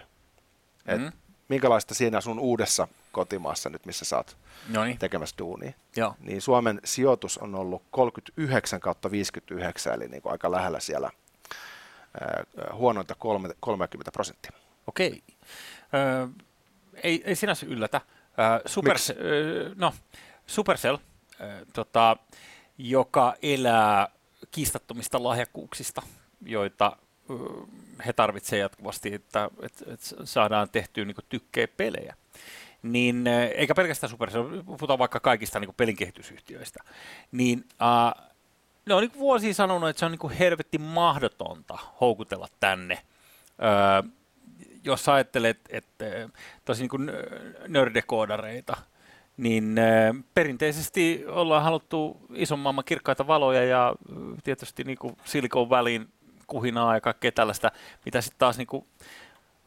että 0.86 1.06
Mm. 1.12 1.12
minkälaista 1.48 1.94
siinä 1.94 2.22
sun 2.22 2.40
uudessa 2.40 2.88
kotimaassa 3.12 3.70
nyt, 3.70 3.86
missä 3.86 4.06
sä 4.06 4.18
oot 4.18 4.38
No 4.70 4.84
niin, 4.84 4.98
tekemässä 4.98 5.36
duunia. 5.38 5.72
joo. 5.96 6.16
Niin 6.20 6.42
Suomen 6.42 6.82
sijoitus 6.84 7.38
on 7.38 7.56
ollut 7.56 7.84
39 7.92 8.80
kautta 8.80 9.12
59, 9.12 9.94
eli 9.94 10.08
niin 10.08 10.22
kuin 10.22 10.32
aika 10.32 10.52
lähellä 10.52 10.80
siellä 10.80 11.12
ää, 12.22 12.44
huonointa 12.74 13.16
kolme, 13.16 13.50
30 13.60 14.12
prosenttia. 14.12 14.52
Okei. 14.88 15.24
Ö, 15.94 16.28
ei, 17.04 17.24
ei 17.26 17.36
sinänsä 17.36 17.66
yllätä. 17.66 18.02
Ö, 18.40 18.70
Super, 18.70 18.98
ö, 19.20 19.72
no, 19.76 19.94
Supercell, 20.48 20.98
ö, 21.42 21.66
tota, 21.74 22.18
joka 22.78 23.34
elää 23.42 24.08
kiistattomista 24.52 25.24
lahjakkuuksista, 25.24 26.02
joita 26.46 26.98
ö, 27.30 27.34
he 28.06 28.14
tarvitsevat 28.14 28.62
jatkuvasti, 28.62 29.14
että, 29.14 29.50
että, 29.62 29.86
että 29.94 30.06
saadaan 30.24 30.70
tehtyä 30.70 31.06
niin 31.06 31.16
tykkää 31.30 31.68
pelejä. 31.78 32.16
Niin, 32.84 33.28
ö, 33.28 33.48
eikä 33.48 33.76
pelkästään 33.76 34.12
Supercell, 34.12 34.64
puhutaan 34.64 35.00
vaikka 35.00 35.20
kaikista 35.20 35.60
niin 35.60 35.76
pelinkehitysyhtiöistä, 35.78 36.84
niin 37.32 37.64
äh, 37.82 38.26
ne 38.86 38.94
on 38.94 39.02
niin 39.02 39.20
vuosia 39.20 39.54
sanonut, 39.54 39.90
että 39.90 40.00
se 40.00 40.06
on 40.06 40.12
niin 40.12 40.38
helvetti 40.40 40.78
mahdotonta 40.78 41.78
houkutella 42.02 42.48
tänne 42.60 43.02
Öö, 43.64 44.12
jos 44.86 45.10
ajattelet, 45.10 45.60
että 45.70 46.06
tosi 46.66 46.82
niin 46.82 47.12
nördekoodareita, 47.68 48.78
niin 49.38 49.78
ö, 49.78 50.14
perinteisesti 50.34 51.24
ollaan 51.28 51.64
haluttu 51.64 52.18
ison 52.34 52.60
maailman 52.60 52.86
kirkkaita 52.86 53.28
valoja 53.28 53.66
ja 53.66 53.96
ö, 54.10 54.14
tietysti 54.44 54.84
niin 54.84 54.98
kuin 54.98 55.18
Silicon 55.26 55.70
Valleyin 55.70 56.08
kuhinaa 56.48 56.94
ja 56.94 57.02
kaikkea 57.02 57.32
tällaista, 57.32 57.72
mitä 58.06 58.22
sitten 58.22 58.40
taas 58.40 58.58
niin 58.58 58.68
kuin, 58.68 58.86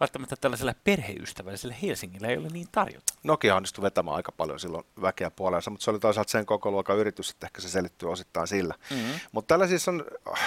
välttämättä 0.00 0.36
tällaisella 0.40 0.74
perheystävällisellä 0.84 1.74
Helsingillä 1.82 2.28
ei 2.28 2.36
ole 2.36 2.48
niin 2.48 2.66
tarjota. 2.72 3.14
Nokia 3.22 3.56
onnistui 3.56 3.82
vetämään 3.82 4.16
aika 4.16 4.32
paljon 4.32 4.60
silloin 4.60 4.84
väkeä 5.02 5.30
puoleensa, 5.30 5.70
mutta 5.70 5.84
se 5.84 5.90
oli 5.90 5.98
toisaalta 5.98 6.30
sen 6.30 6.46
koko 6.46 6.70
luokan 6.70 6.96
yritys, 6.96 7.30
että 7.30 7.46
ehkä 7.46 7.60
se 7.60 7.68
selittyy 7.68 8.10
osittain 8.12 8.46
sillä. 8.46 8.74
Mm-hmm. 8.90 9.20
Mutta 9.32 9.48
tällä 9.54 9.66
siis 9.66 9.88
on 9.88 10.04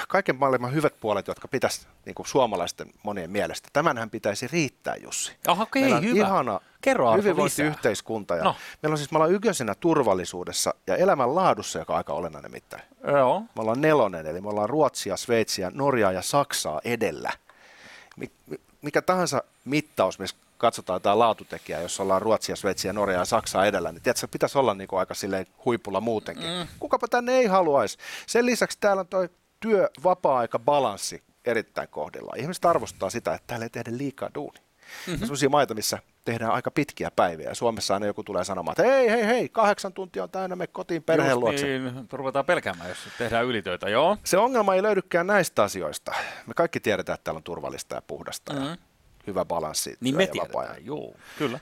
kaiken 0.07 0.35
maailman 0.35 0.73
hyvät 0.73 0.99
puolet, 0.99 1.27
jotka 1.27 1.47
pitäisi 1.47 1.87
niin 2.05 2.15
kuin 2.15 2.27
suomalaisten 2.27 2.87
monien 3.03 3.31
mielestä. 3.31 3.69
Tämänhän 3.73 4.09
pitäisi 4.09 4.47
riittää, 4.47 4.95
Jussi. 4.95 5.35
Aha, 5.47 5.63
okei, 5.63 5.81
Meillä 5.81 5.97
on 5.97 6.03
hyvä. 6.03 6.17
ihana 6.25 6.59
Kerro 6.81 7.13
hyvinvointiyhteiskunta. 7.13 8.35
Ja 8.35 8.43
No. 8.43 8.55
Meillä 8.81 8.93
on 8.93 8.97
siis, 8.97 9.11
me 9.11 9.17
ollaan 9.17 9.31
ykkösenä 9.31 9.75
turvallisuudessa 9.75 10.73
ja 10.87 10.95
elämänlaadussa, 10.95 11.79
joka 11.79 11.93
on 11.93 11.97
aika 11.97 12.13
olennainen 12.13 12.51
mittari. 12.51 12.83
Joo. 13.07 13.39
Me 13.39 13.47
ollaan 13.57 13.81
nelonen, 13.81 14.25
eli 14.25 14.41
me 14.41 14.49
ollaan 14.49 14.69
Ruotsia, 14.69 15.17
Sveitsiä, 15.17 15.71
Norjaa 15.73 16.11
ja 16.11 16.21
Saksaa 16.21 16.81
edellä. 16.83 17.31
Mi- 18.81 18.85
mi- 18.85 18.91
mikä 18.91 19.01
tahansa 19.01 19.43
mittaus, 19.65 20.19
missä 20.19 20.35
katsotaan 20.57 20.95
jotain 20.95 21.19
laatutekijää, 21.19 21.81
jos 21.81 21.99
ollaan 21.99 22.21
Ruotsia, 22.21 22.55
Sveitsiä, 22.55 22.93
Norjaa 22.93 23.21
ja 23.21 23.25
Saksaa 23.25 23.65
edellä, 23.65 23.91
niin 23.91 24.01
tiedätkö, 24.01 24.27
pitäisi 24.27 24.57
olla 24.57 24.73
niin 24.73 24.87
kuin 24.87 24.99
aika 24.99 25.13
silleen 25.13 25.47
huipulla 25.65 26.01
muutenkin. 26.01 26.45
Mm. 26.45 26.67
Kukapa 26.79 27.07
tänne 27.07 27.33
ei 27.33 27.45
haluaisi. 27.45 27.97
Sen 28.27 28.45
lisäksi 28.45 28.77
täällä 28.81 28.99
on 28.99 29.07
toi 29.07 29.29
työ-vapaa-aika 29.59 30.59
balanssi 30.59 31.23
erittäin 31.45 31.87
kohdilla. 31.87 32.33
Ihmiset 32.37 32.65
arvostaa 32.65 33.09
sitä, 33.09 33.33
että 33.33 33.47
täällä 33.47 33.65
ei 33.65 33.69
tehdä 33.69 33.91
liikaa 33.97 34.29
duuni. 34.35 34.59
Mm-hmm. 35.07 35.19
Sellaisia 35.19 35.49
maita, 35.49 35.73
missä 35.73 35.99
tehdään 36.25 36.51
aika 36.51 36.71
pitkiä 36.71 37.11
päiviä. 37.15 37.53
Suomessa 37.53 37.93
aina 37.93 38.05
joku 38.05 38.23
tulee 38.23 38.43
sanomaan, 38.43 38.73
että 38.73 38.83
hei, 38.83 39.09
hei, 39.09 39.25
hei, 39.25 39.49
kahdeksan 39.49 39.93
tuntia 39.93 40.23
on 40.23 40.29
täynnä, 40.29 40.55
me 40.55 40.67
kotiin 40.67 41.03
perheen 41.03 41.39
luokse. 41.39 41.65
Niin, 41.65 42.07
ruvetaan 42.11 42.45
pelkäämään, 42.45 42.89
jos 42.89 42.97
tehdään 43.17 43.45
ylitöitä, 43.45 43.89
joo. 43.89 44.17
Se 44.23 44.37
ongelma 44.37 44.75
ei 44.75 44.83
löydykään 44.83 45.27
näistä 45.27 45.63
asioista. 45.63 46.11
Me 46.47 46.53
kaikki 46.53 46.79
tiedetään, 46.79 47.13
että 47.13 47.23
täällä 47.23 47.37
on 47.37 47.43
turvallista 47.43 47.95
ja 47.95 48.01
puhdasta 48.01 48.53
mm-hmm. 48.53 48.69
ja 48.69 48.77
hyvä 49.27 49.45
balanssi. 49.45 49.97
Niin 49.99 50.15
me 50.15 50.27
tiedetään, 50.27 50.85
joo, 50.85 51.13
kyllä. 51.37 51.59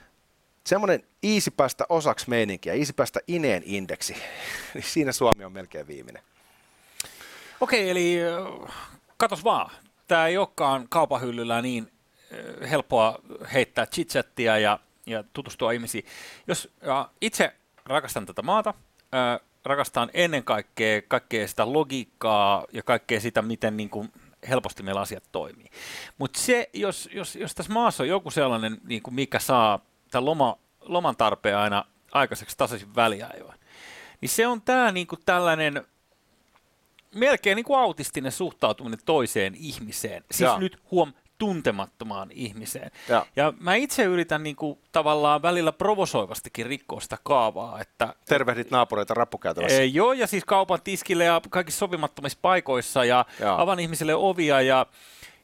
Semmoinen 0.66 1.02
easy 1.22 1.50
päästä 1.50 1.84
osaksi 1.88 2.30
meininkiä, 2.30 2.72
easy 2.72 2.92
päästä 2.92 3.20
ineen 3.26 3.62
indeksi, 3.66 4.16
niin 4.74 4.84
siinä 4.84 5.12
Suomi 5.12 5.44
on 5.44 5.52
melkein 5.52 5.86
viimeinen. 5.86 6.22
Okei, 7.60 7.90
eli 7.90 8.18
katos 9.16 9.44
vaan. 9.44 9.70
Tämä 10.08 10.26
ei 10.26 10.38
olekaan 10.38 10.86
kaupahyllyllä 10.88 11.62
niin 11.62 11.92
helppoa 12.70 13.18
heittää 13.52 13.86
chitchattia 13.86 14.58
ja, 14.58 14.78
ja 15.06 15.24
tutustua 15.32 15.72
ihmisiin. 15.72 16.04
Jos 16.46 16.68
ja 16.82 17.10
itse 17.20 17.52
rakastan 17.84 18.26
tätä 18.26 18.42
maata, 18.42 18.74
ää, 19.12 19.40
rakastan 19.64 20.10
ennen 20.14 20.44
kaikkea 20.44 21.02
kaikkea 21.08 21.48
sitä 21.48 21.72
logiikkaa 21.72 22.64
ja 22.72 22.82
kaikkea 22.82 23.20
sitä, 23.20 23.42
miten 23.42 23.76
niin 23.76 23.90
kuin 23.90 24.12
helposti 24.48 24.82
meillä 24.82 25.00
asiat 25.00 25.24
toimii. 25.32 25.70
Mutta 26.18 26.40
se, 26.40 26.70
jos, 26.72 27.08
jos, 27.12 27.36
jos 27.36 27.54
tässä 27.54 27.72
maassa 27.72 28.02
on 28.02 28.08
joku 28.08 28.30
sellainen, 28.30 28.78
niin 28.84 29.02
kuin 29.02 29.14
mikä 29.14 29.38
saa 29.38 29.78
tämän 30.10 30.24
loma, 30.24 30.58
loman 30.80 31.16
tarpeen 31.16 31.56
aina 31.56 31.84
aikaiseksi 32.12 32.56
tasaisin 32.56 32.94
väliajoin, 32.94 33.60
niin 34.20 34.28
se 34.28 34.46
on 34.46 34.62
tämä 34.62 34.92
niin 34.92 35.06
kuin 35.06 35.20
tällainen 35.26 35.84
melkein 37.14 37.56
niin 37.56 37.64
kuin 37.64 37.78
autistinen 37.78 38.32
suhtautuminen 38.32 38.98
toiseen 39.04 39.54
ihmiseen. 39.54 40.24
Siis 40.30 40.50
ja. 40.50 40.58
nyt 40.58 40.78
huom, 40.90 41.12
tuntemattomaan 41.40 42.28
ihmiseen. 42.30 42.90
Ja, 43.08 43.26
ja 43.36 43.52
mä 43.60 43.74
itse 43.74 44.04
yritän 44.04 44.42
niin 44.42 44.56
kuin, 44.56 44.78
tavallaan 44.92 45.42
välillä 45.42 45.72
provosoivastikin 45.72 46.66
rikkoa 46.66 47.00
sitä 47.00 47.18
kaavaa. 47.22 47.80
Että, 47.80 48.14
Tervehdit 48.26 48.70
naapureita 48.70 49.14
rappukäytävässä. 49.14 49.80
E, 49.80 49.84
joo, 49.84 50.12
ja 50.12 50.26
siis 50.26 50.44
kaupan 50.44 50.78
tiskille 50.84 51.24
ja 51.24 51.40
kaikissa 51.50 51.78
sopimattomissa 51.78 52.38
paikoissa 52.42 53.04
ja, 53.04 53.24
ja. 53.40 53.60
avan 53.60 53.80
ihmisille 53.80 54.14
ovia 54.14 54.60
ja, 54.60 54.86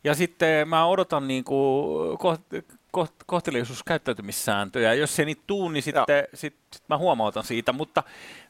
ja 0.05 0.15
sitten 0.15 0.69
mä 0.69 0.87
odotan 0.87 1.29
niin 1.29 1.45
kuin, 1.45 2.19
koht, 2.19 2.43
koht, 2.91 3.13
kohteliaisuuskäyttäytymissääntöjä. 3.27 4.95
Jos 4.95 5.17
se 5.17 5.25
niitä 5.25 5.43
tuu, 5.47 5.69
niin 5.69 5.83
sitten 5.83 6.25
sit, 6.35 6.57
sit 6.73 6.83
mä 6.89 6.99
huomautan 6.99 7.45
siitä, 7.45 7.73
mutta, 7.73 8.03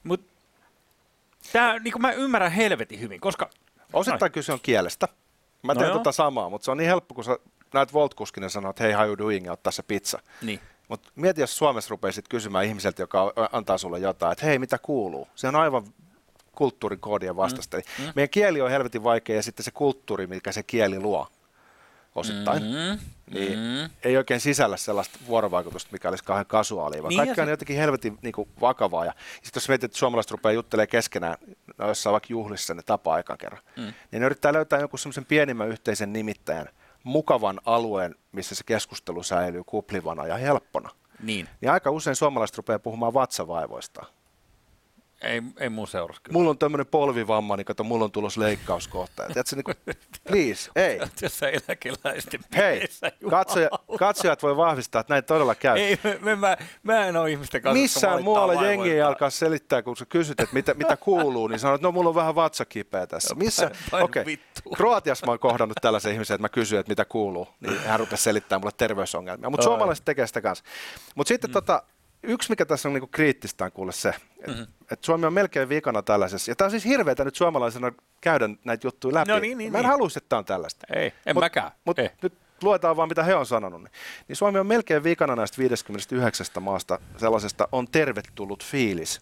mutta 0.02 0.32
tää, 1.52 1.78
niin 1.78 1.92
kuin 1.92 2.02
mä 2.02 2.12
ymmärrän 2.12 2.52
helvetin 2.52 3.00
hyvin, 3.00 3.20
koska... 3.20 3.50
Osittain 3.92 4.32
kyse 4.32 4.52
on 4.52 4.60
kielestä. 4.62 5.08
Mä 5.62 5.74
teen 5.74 5.88
no 5.88 5.94
tota 5.94 6.12
samaa, 6.12 6.50
mutta 6.50 6.64
se 6.64 6.70
on 6.70 6.76
niin 6.76 6.88
helppo, 6.88 7.14
kun 7.14 7.24
sä 7.24 7.38
näet 7.74 7.92
Voltkuskin 7.92 8.42
ja 8.42 8.48
sanoo, 8.48 8.70
että 8.70 8.84
hei, 8.84 8.92
how 8.92 9.06
you 9.06 9.18
doing, 9.18 9.46
ja 9.46 9.52
ottaa 9.52 9.70
se 9.70 9.82
pizza. 9.82 10.18
Niin. 10.42 10.60
Mutta 10.88 11.10
mieti, 11.14 11.40
jos 11.40 11.56
Suomessa 11.56 11.90
rupeisit 11.90 12.28
kysymään 12.28 12.64
ihmiseltä, 12.64 13.02
joka 13.02 13.32
antaa 13.52 13.78
sulle 13.78 13.98
jotain, 13.98 14.32
että 14.32 14.46
hei, 14.46 14.58
mitä 14.58 14.78
kuuluu? 14.78 15.28
Se 15.34 15.48
on 15.48 15.56
aivan 15.56 15.84
kulttuurin 16.52 17.00
koodien 17.00 17.36
vastasta. 17.36 17.76
Mm. 17.76 18.04
Mm. 18.04 18.12
Meidän 18.14 18.30
kieli 18.30 18.60
on 18.60 18.70
helvetin 18.70 19.04
vaikea 19.04 19.36
ja 19.36 19.42
sitten 19.42 19.64
se 19.64 19.70
kulttuuri, 19.70 20.26
mikä 20.26 20.52
se 20.52 20.62
kieli 20.62 21.00
luo 21.00 21.28
osittain, 22.16 22.62
mm-hmm. 22.62 22.98
niin 23.30 23.58
mm-hmm. 23.58 23.90
ei 24.04 24.16
oikein 24.16 24.40
sisällä 24.40 24.76
sellaista 24.76 25.18
vuorovaikutusta, 25.26 25.92
mikä 25.92 26.08
olisi 26.08 26.24
kauhean 26.24 26.46
kasuaalia, 26.46 27.02
vaan 27.02 27.08
niin 27.08 27.18
kaikki 27.18 27.40
on 27.40 27.46
se... 27.46 27.50
jotenkin 27.50 27.76
helvetin 27.76 28.18
niin 28.22 28.32
kuin, 28.32 28.48
vakavaa. 28.60 29.04
Ja 29.04 29.12
sitten 29.42 29.60
jos 29.60 29.68
mietit, 29.68 29.84
että 29.84 29.98
suomalaiset 29.98 30.30
rupeaa 30.30 30.52
juttelemaan 30.52 30.88
keskenään, 30.88 31.36
no 31.78 31.88
jossain 31.88 32.12
vaikka 32.12 32.26
juhlissa 32.30 32.74
ne 32.74 32.82
tapaa 32.82 33.14
aikan 33.14 33.38
kerran, 33.38 33.62
mm. 33.76 33.82
niin 33.82 34.20
ne 34.20 34.26
yrittää 34.26 34.52
löytää 34.52 34.80
jonkun 34.80 34.98
semmoisen 34.98 35.24
pienimmän 35.24 35.68
yhteisen 35.68 36.12
nimittäjän, 36.12 36.68
mukavan 37.04 37.60
alueen, 37.66 38.14
missä 38.32 38.54
se 38.54 38.64
keskustelu 38.66 39.22
säilyy 39.22 39.62
kuplivana 39.66 40.26
ja 40.26 40.36
helppona. 40.36 40.90
Niin. 41.22 41.48
niin 41.60 41.70
aika 41.70 41.90
usein 41.90 42.16
suomalaiset 42.16 42.56
rupeaa 42.56 42.78
puhumaan 42.78 43.14
vatsavaivoista. 43.14 44.06
Ei, 45.22 45.42
ei 45.60 45.68
mun 45.68 45.88
seurasi 45.88 46.20
kyllä. 46.22 46.38
Mulla 46.38 46.50
on 46.50 46.58
tämmöinen 46.58 46.86
polvivamma, 46.86 47.56
niin 47.56 47.64
kato, 47.64 47.84
mulla 47.84 48.04
on 48.04 48.12
tulos 48.12 48.36
leikkauskohta. 48.36 49.22
Tiedätkö, 49.26 49.56
niin 49.56 49.64
kuin, 49.64 49.76
please, 50.28 50.70
ei. 50.76 51.00
Jossain 51.22 51.54
eläkeläisten 51.54 52.40
Hei, 52.56 52.88
katsoja, 53.30 53.68
katsojat 53.98 54.42
voi 54.42 54.56
vahvistaa, 54.56 55.00
että 55.00 55.14
näin 55.14 55.24
todella 55.24 55.54
käy. 55.54 55.78
Ei, 55.78 55.98
mä, 56.20 56.36
mä, 56.36 56.56
mä 56.82 57.06
en 57.06 57.16
ole 57.16 57.30
ihmisten 57.30 57.62
kanssa. 57.62 57.82
Missään 57.82 58.24
muualla 58.24 58.62
jengi 58.62 58.90
ei 58.90 59.02
alkaa 59.02 59.30
selittää, 59.30 59.82
kun 59.82 59.96
sä 59.96 60.06
kysyt, 60.06 60.40
että 60.40 60.54
mitä, 60.54 60.74
mitä 60.74 60.96
kuuluu, 60.96 61.48
niin 61.48 61.58
sanot, 61.58 61.74
että 61.74 61.86
no 61.88 61.92
mulla 61.92 62.08
on 62.08 62.14
vähän 62.14 62.34
vatsa 62.34 62.64
kipeä 62.64 63.06
tässä. 63.06 63.34
Missä? 63.34 63.70
Okei, 63.92 64.22
okay. 64.22 64.36
Kroatiassa 64.76 65.26
mä 65.26 65.32
oon 65.32 65.38
kohdannut 65.38 65.78
tällaisen 65.82 66.12
ihmisen, 66.12 66.34
että 66.34 66.42
mä 66.42 66.48
kysyn, 66.48 66.80
että 66.80 66.90
mitä 66.90 67.04
kuuluu, 67.04 67.48
niin 67.60 67.78
hän 67.78 68.00
rupesi 68.00 68.22
selittämään 68.22 68.60
mulle 68.60 68.74
terveysongelmia. 68.76 69.50
Mutta 69.50 69.64
suomalaiset 69.64 70.04
tekee 70.04 70.26
sitä 70.26 70.40
kanssa. 70.40 70.64
Mutta 71.14 71.28
sitten 71.28 71.50
mm. 71.50 71.52
tota, 71.52 71.82
yksi, 72.22 72.50
mikä 72.50 72.66
tässä 72.66 72.88
on 72.88 72.92
niinku 72.92 73.06
kriittistä, 73.06 73.64
on 73.64 73.72
kuule 73.72 73.92
se, 73.92 74.08
että 74.08 74.50
mm-hmm. 74.50 74.66
et 74.90 75.04
Suomi 75.04 75.26
on 75.26 75.32
melkein 75.32 75.68
viikana 75.68 76.02
tällaisessa. 76.02 76.50
Ja 76.50 76.56
tämä 76.56 76.66
on 76.66 76.70
siis 76.70 76.84
hirveätä 76.84 77.24
nyt 77.24 77.34
suomalaisena 77.34 77.92
käydä 78.20 78.48
näitä 78.64 78.86
juttuja 78.86 79.14
läpi. 79.14 79.30
No 79.30 79.38
niin, 79.38 79.58
niin, 79.58 79.72
Mä 79.72 79.78
en 79.78 79.82
niin. 79.82 79.90
haluaisi, 79.90 80.18
että 80.18 80.28
tämä 80.28 80.38
on 80.38 80.44
tällaista. 80.44 80.86
Ei, 80.94 81.12
en 81.26 81.36
mut, 81.36 81.44
mäkään. 81.44 81.70
Mutta 81.84 82.02
nyt 82.22 82.32
luetaan 82.62 82.96
vaan, 82.96 83.08
mitä 83.08 83.22
he 83.22 83.34
on 83.34 83.46
sanonut. 83.46 83.82
Niin, 83.82 83.92
niin 84.28 84.36
Suomi 84.36 84.58
on 84.58 84.66
melkein 84.66 85.02
viikana 85.02 85.36
näistä 85.36 85.58
59 85.58 86.46
maasta 86.60 86.98
sellaisesta 87.16 87.68
on 87.72 87.88
tervetullut 87.88 88.64
fiilis 88.64 89.20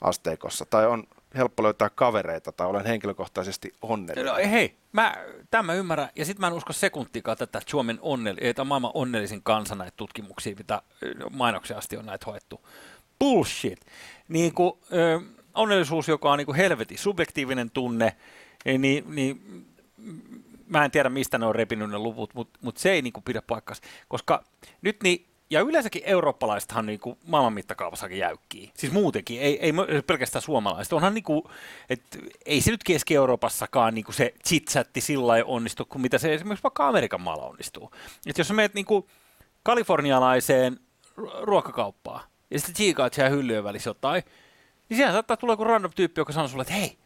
asteikossa. 0.00 0.64
Tai 0.66 0.86
on 0.86 1.04
helppo 1.36 1.62
löytää 1.62 1.90
kavereita 1.90 2.52
tai 2.52 2.66
olen 2.66 2.86
henkilökohtaisesti 2.86 3.72
onnellinen. 3.82 4.32
No, 4.32 4.50
hei, 4.50 4.76
mä, 4.92 5.16
tämän 5.50 5.66
mä 5.66 5.74
ymmärrän. 5.74 6.08
Ja 6.16 6.24
sitten 6.24 6.40
mä 6.40 6.46
en 6.46 6.52
usko 6.52 6.72
sekuntikaan 6.72 7.36
tätä 7.36 7.60
Suomen 7.66 7.98
onnell, 8.02 8.36
että 8.40 8.64
maailman 8.64 8.90
onnellisin 8.94 9.42
kansa 9.42 9.74
näitä 9.74 9.92
tutkimuksia, 9.96 10.54
mitä 10.58 10.82
mainoksia 11.30 11.78
asti 11.78 11.96
on 11.96 12.06
näitä 12.06 12.26
hoettu. 12.26 12.68
Bullshit. 13.18 13.80
Niin 14.28 14.54
kuin, 14.54 14.72
ö, 14.92 15.20
onnellisuus, 15.54 16.08
joka 16.08 16.32
on 16.32 16.38
niin 16.38 16.46
kuin 16.46 16.56
helvetin 16.56 16.98
subjektiivinen 16.98 17.70
tunne, 17.70 18.16
niin, 18.78 19.04
niin 19.14 19.66
mä 20.66 20.84
en 20.84 20.90
tiedä 20.90 21.08
mistä 21.08 21.38
ne 21.38 21.46
on 21.46 21.54
repinyt 21.54 21.90
ne 21.90 21.98
luvut, 21.98 22.34
mutta 22.34 22.58
mut 22.62 22.76
se 22.76 22.90
ei 22.90 23.02
niin 23.02 23.12
kuin 23.12 23.24
pidä 23.24 23.42
paikkansa. 23.42 23.82
Koska 24.08 24.44
nyt 24.82 25.02
niin 25.02 25.26
ja 25.52 25.60
yleensäkin 25.60 26.02
eurooppalaisethan 26.04 26.86
niin 26.86 27.00
kuin 27.00 27.18
maailman 27.26 27.52
mittakaavassakin 27.52 28.18
jäykkii. 28.18 28.72
Siis 28.74 28.92
muutenkin, 28.92 29.40
ei, 29.40 29.60
ei 29.60 29.72
pelkästään 30.06 30.42
suomalaiset. 30.42 30.92
Onhan 30.92 31.14
niin 31.14 31.24
kuin, 31.24 31.42
että 31.90 32.18
ei 32.46 32.60
se 32.60 32.70
nyt 32.70 32.84
Keski-Euroopassakaan 32.84 33.94
niin 33.94 34.04
kuin 34.04 34.14
se 34.14 34.34
chit-chatti 34.48 35.00
sillä 35.00 35.26
lailla 35.26 35.48
onnistu, 35.48 35.84
kuin 35.84 36.02
mitä 36.02 36.18
se 36.18 36.34
esimerkiksi 36.34 36.62
vaikka 36.62 36.88
Amerikan 36.88 37.20
maalla 37.20 37.46
onnistuu. 37.46 37.90
Että 38.26 38.40
jos 38.40 38.48
sä 38.48 38.54
menet 38.54 38.74
niin 38.74 38.84
kuin 38.84 39.06
kalifornialaiseen 39.62 40.80
ruokakauppaan, 41.42 42.24
ja 42.50 42.58
sitten 42.58 42.74
tsiikaat 42.74 43.14
siellä 43.14 43.30
hyllyjen 43.30 43.64
välissä 43.64 43.90
jotain, 43.90 44.22
niin 44.88 44.96
siellä 44.96 45.12
saattaa 45.12 45.36
tulla 45.36 45.52
joku 45.52 45.64
random 45.64 45.92
tyyppi, 45.96 46.20
joka 46.20 46.32
sanoo 46.32 46.48
sulle, 46.48 46.62
että 46.62 46.74
hei, 46.74 46.98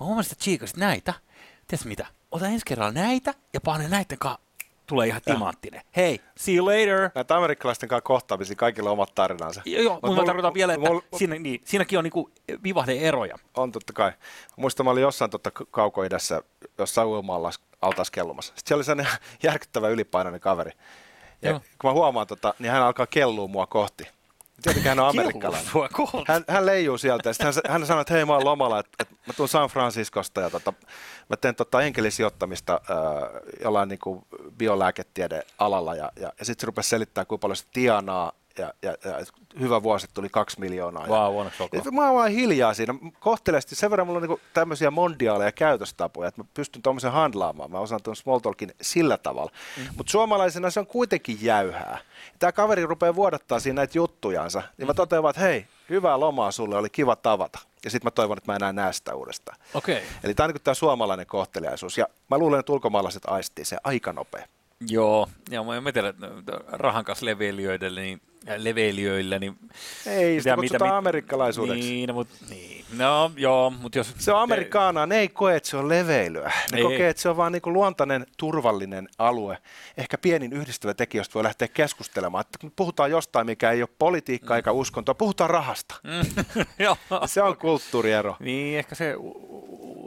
mä 0.00 0.06
huomasin, 0.06 0.32
että 0.32 0.40
tsiikasit 0.40 0.76
näitä. 0.76 1.14
Tiedätkö 1.66 1.88
mitä? 1.88 2.06
Ota 2.30 2.46
ensi 2.46 2.66
kerralla 2.66 2.92
näitä 2.92 3.34
ja 3.52 3.60
pane 3.60 3.88
näiden 3.88 4.18
kanssa 4.18 4.49
tulee 4.90 5.06
ihan 5.06 5.22
timanttinen. 5.24 5.82
Hei, 5.96 6.20
see 6.36 6.54
you 6.54 6.66
later. 6.66 7.10
Näitä 7.14 7.36
amerikkalaisten 7.36 7.88
kanssa 7.88 8.02
kohtaamisia, 8.02 8.56
kaikilla 8.56 8.90
omat 8.90 9.14
tarinansa. 9.14 9.62
Joo, 9.64 9.82
joo 9.82 9.94
mutta 9.94 10.20
mä 10.20 10.26
tarkoitan 10.26 10.54
vielä, 10.54 10.74
että 10.74 10.88
mul, 10.88 11.00
siinä, 11.16 11.34
niin, 11.34 11.60
siinäkin 11.64 11.98
on 11.98 12.04
niinku 12.04 12.30
vivahde-eroja. 12.64 13.38
On 13.56 13.72
totta 13.72 13.92
kai. 13.92 14.12
Muistan, 14.56 14.86
mä 14.86 14.90
olin 14.90 15.02
jossain 15.02 15.30
totta 15.30 15.50
kaukoidässä, 15.50 16.42
jossain 16.78 17.08
uimalla 17.08 17.50
altaas 17.82 18.10
kellumassa. 18.10 18.52
Sitten 18.56 18.68
siellä 18.68 18.78
oli 18.78 18.84
sellainen 18.84 19.12
järkyttävä 19.42 19.88
ylipainoinen 19.88 20.40
kaveri. 20.40 20.72
Ja 21.42 21.50
joo. 21.50 21.60
kun 21.80 21.90
mä 21.90 21.94
huomaan 21.94 22.26
tota, 22.26 22.54
niin 22.58 22.72
hän 22.72 22.82
alkaa 22.82 23.06
kellua 23.06 23.48
mua 23.48 23.66
kohti. 23.66 24.08
Tietenkin 24.62 24.88
hän 24.88 25.00
on 25.00 25.08
amerikkalainen. 25.08 25.70
Hän, 26.26 26.44
hän 26.48 26.66
leijuu 26.66 26.98
sieltä 26.98 27.28
ja 27.28 27.34
hän, 27.44 27.54
hän 27.68 27.86
sanoi, 27.86 28.00
että 28.00 28.14
hei 28.14 28.24
mä 28.24 28.32
oon 28.32 28.44
lomalla, 28.44 28.78
että, 28.78 28.90
että 29.00 29.14
mä 29.26 29.32
tuun 29.32 29.48
San 29.48 29.68
Franciscosta 29.68 30.40
ja 30.40 30.50
tota, 30.50 30.72
mä 31.28 31.36
teen 31.36 31.54
tota 31.54 31.82
enkelisijoittamista 31.82 32.80
äh, 32.90 32.98
jollain 33.64 33.88
niin 33.88 33.98
kuin 33.98 34.26
biolääketiede 34.58 35.42
alalla 35.58 35.94
ja, 35.94 36.12
ja, 36.16 36.32
ja 36.38 36.44
sitten 36.44 36.60
se 36.60 36.66
rupesi 36.66 36.88
selittämään, 36.88 37.26
kuinka 37.26 37.42
paljon 37.42 37.56
se 37.56 37.64
tienaa 37.72 38.32
ja, 38.58 38.74
ja, 38.82 38.90
ja 39.04 39.16
hyvä 39.60 39.82
vuosi 39.82 40.06
tuli 40.14 40.28
kaksi 40.28 40.60
miljoonaa. 40.60 41.06
Wow, 41.06 41.46
ja, 41.72 41.92
mä 41.92 42.06
oon 42.06 42.16
vaan 42.16 42.30
hiljaa 42.30 42.74
siinä. 42.74 42.94
Kohteleesti 43.20 43.74
sen 43.74 43.90
verran 43.90 44.06
mulla 44.06 44.16
on 44.16 44.22
niinku 44.22 44.40
tämmöisiä 44.54 44.90
mondiaaleja 44.90 45.52
käytöstapoja, 45.52 46.28
että 46.28 46.40
mä 46.40 46.48
pystyn 46.54 46.82
tuommoisen 46.82 47.12
handlaamaan. 47.12 47.70
Mä 47.70 47.78
osaan 47.78 48.02
tuon 48.02 48.16
small 48.16 48.38
talkin 48.38 48.74
sillä 48.80 49.16
tavalla. 49.16 49.50
Mm-hmm. 49.76 49.94
Mutta 49.96 50.10
suomalaisena 50.10 50.70
se 50.70 50.80
on 50.80 50.86
kuitenkin 50.86 51.38
jäyhää. 51.40 51.98
Tämä 52.38 52.52
kaveri 52.52 52.86
rupeaa 52.86 53.14
vuodattaa 53.14 53.60
siinä 53.60 53.76
näitä 53.76 53.98
juttujansa. 53.98 54.62
Niin 54.78 54.86
mä 54.86 54.94
totean 54.94 55.22
vaan, 55.22 55.30
että 55.30 55.42
hei, 55.42 55.66
hyvää 55.90 56.20
lomaa 56.20 56.50
sulle, 56.50 56.76
oli 56.76 56.90
kiva 56.90 57.16
tavata. 57.16 57.58
Ja 57.84 57.90
sitten 57.90 58.06
mä 58.06 58.10
toivon, 58.10 58.38
että 58.38 58.52
mä 58.52 58.56
enää 58.56 58.72
näe 58.72 58.92
sitä 58.92 59.14
uudestaan. 59.14 59.58
Okay. 59.74 59.96
Eli 60.24 60.34
tämä 60.34 60.44
on 60.44 60.50
niin 60.54 60.62
tämä 60.62 60.74
suomalainen 60.74 61.26
kohteliaisuus. 61.26 61.98
Ja 61.98 62.06
mä 62.30 62.38
luulen, 62.38 62.60
että 62.60 62.72
ulkomaalaiset 62.72 63.22
aistii 63.26 63.64
se 63.64 63.76
aika 63.84 64.12
nopea. 64.12 64.46
Joo, 64.88 65.28
ja 65.50 65.62
mä 65.62 65.92
tiedän, 65.92 66.10
että 66.10 66.52
rahan 66.72 67.04
kanssa 67.04 67.26
leveilijöille, 67.26 68.00
niin 68.00 68.20
leveilijöillä, 68.56 69.38
niin... 69.38 69.58
Ei, 70.06 70.40
sitä 70.40 70.56
kutsutaan 70.56 70.96
amerikkalaisuudeksi. 70.96 71.90
Niin, 71.90 72.08
no, 72.08 72.14
mutta, 72.14 72.34
niin. 72.50 72.84
no 72.96 73.32
joo, 73.36 73.70
mutta 73.70 73.98
jos... 73.98 74.14
Se 74.18 74.32
on 74.32 74.40
amerikaana, 74.40 75.06
ne 75.06 75.18
ei 75.18 75.28
koe, 75.28 75.56
että 75.56 75.68
se 75.68 75.76
on 75.76 75.88
leveilyä. 75.88 76.52
Ne 76.72 76.78
ei. 76.78 76.82
kokee, 76.82 77.08
että 77.08 77.22
se 77.22 77.28
on 77.28 77.36
vaan 77.36 77.52
niin 77.52 77.62
luontainen, 77.66 78.26
turvallinen 78.36 79.08
alue. 79.18 79.58
Ehkä 79.96 80.18
pienin 80.18 80.52
yhdistävä 80.52 80.94
tekijä, 80.94 81.20
josta 81.20 81.34
voi 81.34 81.42
lähteä 81.42 81.68
keskustelemaan. 81.68 82.40
Että 82.40 82.58
kun 82.58 82.72
puhutaan 82.76 83.10
jostain, 83.10 83.46
mikä 83.46 83.70
ei 83.70 83.82
ole 83.82 83.88
politiikka 83.98 84.54
mm. 84.54 84.56
eikä 84.56 84.72
uskontoa, 84.72 85.14
puhutaan 85.14 85.50
rahasta. 85.50 85.94
Mm. 86.04 86.44
se 87.26 87.42
on 87.42 87.56
kulttuuriero. 87.56 88.36
Niin, 88.40 88.78
ehkä 88.78 88.94
se 88.94 89.14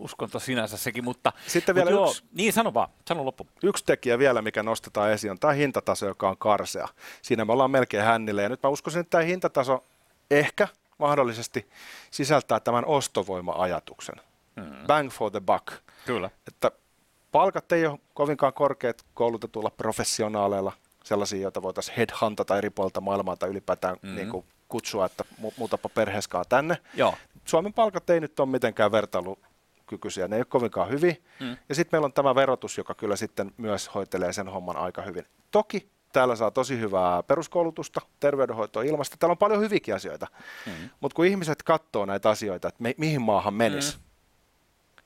uskonto 0.04 0.40
sinänsä 0.40 0.78
sekin, 0.78 1.04
mutta... 1.04 1.34
Sitten 1.48 1.76
vielä 1.76 1.92
mutta 1.92 2.10
yksi... 2.10 2.24
Joo, 2.24 2.30
niin, 2.34 2.54
sano 2.54 2.74
vaan, 2.74 2.90
sano 3.08 3.26
loppu. 3.26 3.48
Yksi 3.64 3.86
tekijä 3.86 4.20
vielä, 4.20 4.42
mikä 4.42 4.64
nostetaan 4.64 5.12
esiin, 5.12 5.32
on 5.32 5.40
tämä 5.40 5.54
hintataso, 5.54 6.08
joka 6.08 6.30
on 6.30 6.38
karsea. 6.38 6.88
Siinä 7.22 7.46
me 7.46 7.54
ollaan 7.54 7.72
melkein 7.72 8.04
hännille, 8.04 8.44
ja 8.44 8.50
nyt 8.50 8.64
mä 8.64 8.70
uskoisin, 8.70 9.00
että 9.00 9.10
tämä 9.10 9.24
hintataso 9.24 9.84
ehkä 10.32 10.68
mahdollisesti 10.98 11.70
sisältää 12.12 12.60
tämän 12.60 12.86
ostovoima-ajatuksen. 12.86 14.16
Mm. 14.56 14.88
Bang 14.88 15.10
for 15.10 15.32
the 15.32 15.42
buck. 15.42 15.68
Kyllä. 16.06 16.30
Että 16.48 16.72
palkat 17.32 17.72
ei 17.72 17.86
ole 17.86 18.00
kovinkaan 18.14 18.54
korkeat 18.54 19.06
koulutetulla 19.14 19.70
professionaaleilla, 19.70 20.72
sellaisia, 21.04 21.42
joita 21.42 21.62
voitaisiin 21.62 21.98
headhuntata 21.98 22.58
eri 22.58 22.70
puolilta 22.70 23.02
maailmaa 23.02 23.36
tai 23.36 23.50
ylipäätään 23.50 23.98
mm-hmm. 24.02 24.16
niin 24.16 24.30
kuin 24.30 24.46
kutsua, 24.68 25.06
että 25.06 25.24
mu- 25.42 25.54
muutapa 25.58 25.90
perheeskaan 25.90 26.46
tänne. 26.50 26.78
Joo. 26.94 27.16
Suomen 27.46 27.74
palkat 27.74 28.10
ei 28.10 28.20
nyt 28.20 28.40
ole 28.40 28.50
mitenkään 28.50 28.92
vertailu 28.92 29.40
kykyisiä, 29.94 30.28
ne 30.28 30.36
ei 30.36 30.40
ole 30.40 30.46
kovinkaan 30.46 30.90
hyvin. 30.90 31.24
Mm. 31.40 31.58
Ja 31.70 31.76
sitten 31.76 31.98
meillä 31.98 32.06
on 32.06 32.14
tämä 32.14 32.36
verotus, 32.36 32.78
joka 32.78 32.96
kyllä 32.96 33.16
sitten 33.16 33.52
myös 33.58 33.96
hoitelee 33.96 34.34
sen 34.34 34.48
homman 34.48 34.78
aika 34.78 35.02
hyvin. 35.02 35.26
Toki 35.52 35.90
täällä 36.14 36.36
saa 36.36 36.52
tosi 36.52 36.80
hyvää 36.80 37.24
peruskoulutusta, 37.24 38.02
terveydenhoitoa, 38.20 38.84
ilmasta. 38.84 39.18
Täällä 39.20 39.32
on 39.32 39.38
paljon 39.38 39.62
hyviäkin 39.62 39.96
asioita. 39.96 40.28
Mm. 40.66 40.90
Mutta 41.00 41.16
kun 41.16 41.26
ihmiset 41.26 41.64
katsoo 41.64 42.06
näitä 42.06 42.30
asioita, 42.30 42.68
että 42.68 42.84
me, 42.84 42.96
mihin 42.98 43.22
maahan 43.22 43.54
menisi, 43.54 43.98
mm. 43.98 44.04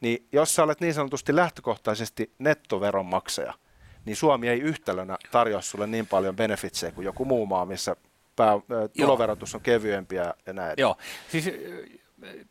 niin 0.02 0.28
jos 0.32 0.56
sä 0.56 0.63
olet 0.63 0.82
niin 0.82 0.93
sanotusti 0.93 1.36
lähtökohtaisesti 1.36 2.32
nettoveronmaksaja, 2.39 3.54
niin 4.06 4.15
Suomi 4.15 4.50
ei 4.50 4.60
yhtälönä 4.60 5.17
tarjoa 5.32 5.62
sulle 5.62 5.88
niin 5.88 6.08
paljon 6.08 6.36
benefitsejä 6.36 6.91
kuin 6.91 7.06
joku 7.06 7.26
muu 7.26 7.45
maa, 7.45 7.65
missä 7.65 7.95
pää, 8.36 8.54
tuloverotus 8.97 9.56
on 9.56 9.62
kevyempi 9.62 10.15
ja 10.15 10.34
näin. 10.54 10.73
Joo, 10.78 10.97
siis 11.32 11.52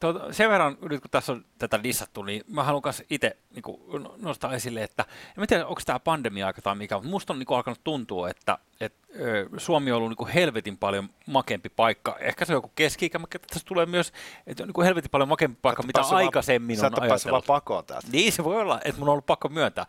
tuota, 0.01 0.33
sen 0.33 0.51
verran, 0.51 0.79
nyt 0.91 1.01
kun 1.01 1.11
tässä 1.11 1.33
on 1.33 1.45
tätä 1.59 1.83
dissattu, 1.83 2.23
niin 2.23 2.43
mä 2.49 2.65
haluan 2.65 2.83
myös 2.85 3.03
itse 3.11 3.37
niin 3.55 4.09
nostaa 4.17 4.55
esille, 4.55 4.83
että 4.83 5.05
en 5.39 5.47
tiedä, 5.47 5.67
onko 5.67 5.81
tämä 5.87 5.99
pandemia-aika 5.99 6.63
tai 6.63 6.75
mikä, 6.75 6.95
mutta 6.95 7.11
musta 7.11 7.33
on 7.33 7.39
niin 7.39 7.47
kuin, 7.47 7.57
alkanut 7.57 7.81
tuntua, 7.85 8.29
että, 8.29 8.59
että 8.81 9.07
ö, 9.21 9.49
Suomi 9.57 9.93
on 9.93 9.97
ollut 9.97 10.11
niin 10.11 10.17
kuin 10.17 10.31
helvetin 10.31 10.79
paljon 10.79 11.09
makempi 11.27 11.69
paikka. 11.69 12.17
Ehkä 12.21 12.45
se 12.45 12.53
on 12.53 12.57
joku 12.57 12.73
keski 12.75 13.11
mutta 13.19 13.39
tässä 13.39 13.67
tulee 13.67 13.87
myös, 13.87 14.13
että 14.47 14.63
on 14.63 14.67
niin 14.67 14.75
kuin 14.75 14.85
helvetin 14.85 15.11
paljon 15.11 15.29
makempi 15.29 15.59
paikka, 15.63 15.83
mitä 15.83 16.01
aikaisemmin 16.01 16.85
on 16.85 17.03
ajatellut. 17.03 17.31
vaan 17.31 17.43
pakoon 17.47 17.85
täältä. 17.85 18.09
Niin, 18.13 18.33
se 18.33 18.45
voi 18.45 18.61
olla, 18.61 18.81
että 18.85 18.99
mun 18.99 19.09
on 19.09 19.13
ollut 19.13 19.27
pakko 19.27 19.49
myöntää. 19.49 19.87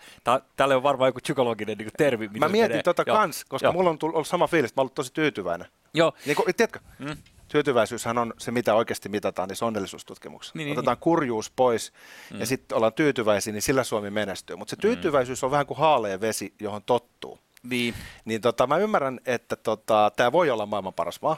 Täällä 0.55 0.75
on 0.75 0.83
varmaan 0.83 1.09
joku 1.09 1.19
psykologinen 1.21 1.77
niin 1.77 1.89
termi. 1.97 2.27
Mä 2.27 2.49
mietin 2.49 2.71
menee. 2.71 2.83
tota 2.83 3.03
Joo. 3.07 3.17
kans, 3.17 3.45
koska 3.45 3.65
Joo. 3.65 3.73
mulla 3.73 3.89
on 3.89 3.99
tullut, 3.99 4.15
ollut 4.15 4.27
sama 4.27 4.47
fiilis, 4.47 4.71
että 4.71 4.79
mä 4.79 4.81
olen 4.81 4.85
ollut 4.85 4.95
tosi 4.95 5.13
tyytyväinen. 5.13 5.67
Joo. 5.93 6.13
Niin 6.25 6.35
kuin, 6.35 6.55
tiedätkö, 6.55 6.79
mm 6.99 7.17
tyytyväisyyshän 7.47 8.17
on 8.17 8.33
se, 8.37 8.51
mitä 8.51 8.75
oikeasti 8.75 9.09
mitataan 9.09 9.49
niissä 9.49 9.65
onnellisuustutkimuksissa. 9.65 10.57
Niin, 10.57 10.65
niin, 10.65 10.77
Otetaan 10.77 10.95
niin. 10.95 11.03
kurjuus 11.03 11.51
pois 11.55 11.93
mm. 12.33 12.39
ja 12.39 12.45
sitten 12.45 12.75
ollaan 12.75 12.93
tyytyväisiä, 12.93 13.53
niin 13.53 13.61
sillä 13.61 13.83
Suomi 13.83 14.09
menestyy. 14.09 14.55
Mutta 14.55 14.69
se 14.69 14.75
mm. 14.75 14.81
tyytyväisyys 14.81 15.43
on 15.43 15.51
vähän 15.51 15.65
kuin 15.65 15.77
haaleen 15.77 16.21
vesi, 16.21 16.53
johon 16.59 16.83
tottuu. 16.83 17.39
Niin. 17.63 17.93
Niin 18.25 18.41
tota, 18.41 18.67
mä 18.67 18.77
ymmärrän, 18.77 19.19
että 19.25 19.55
tota, 19.55 20.11
tämä 20.15 20.31
voi 20.31 20.49
olla 20.49 20.65
maailman 20.65 20.93
paras 20.93 21.21
maa. 21.21 21.37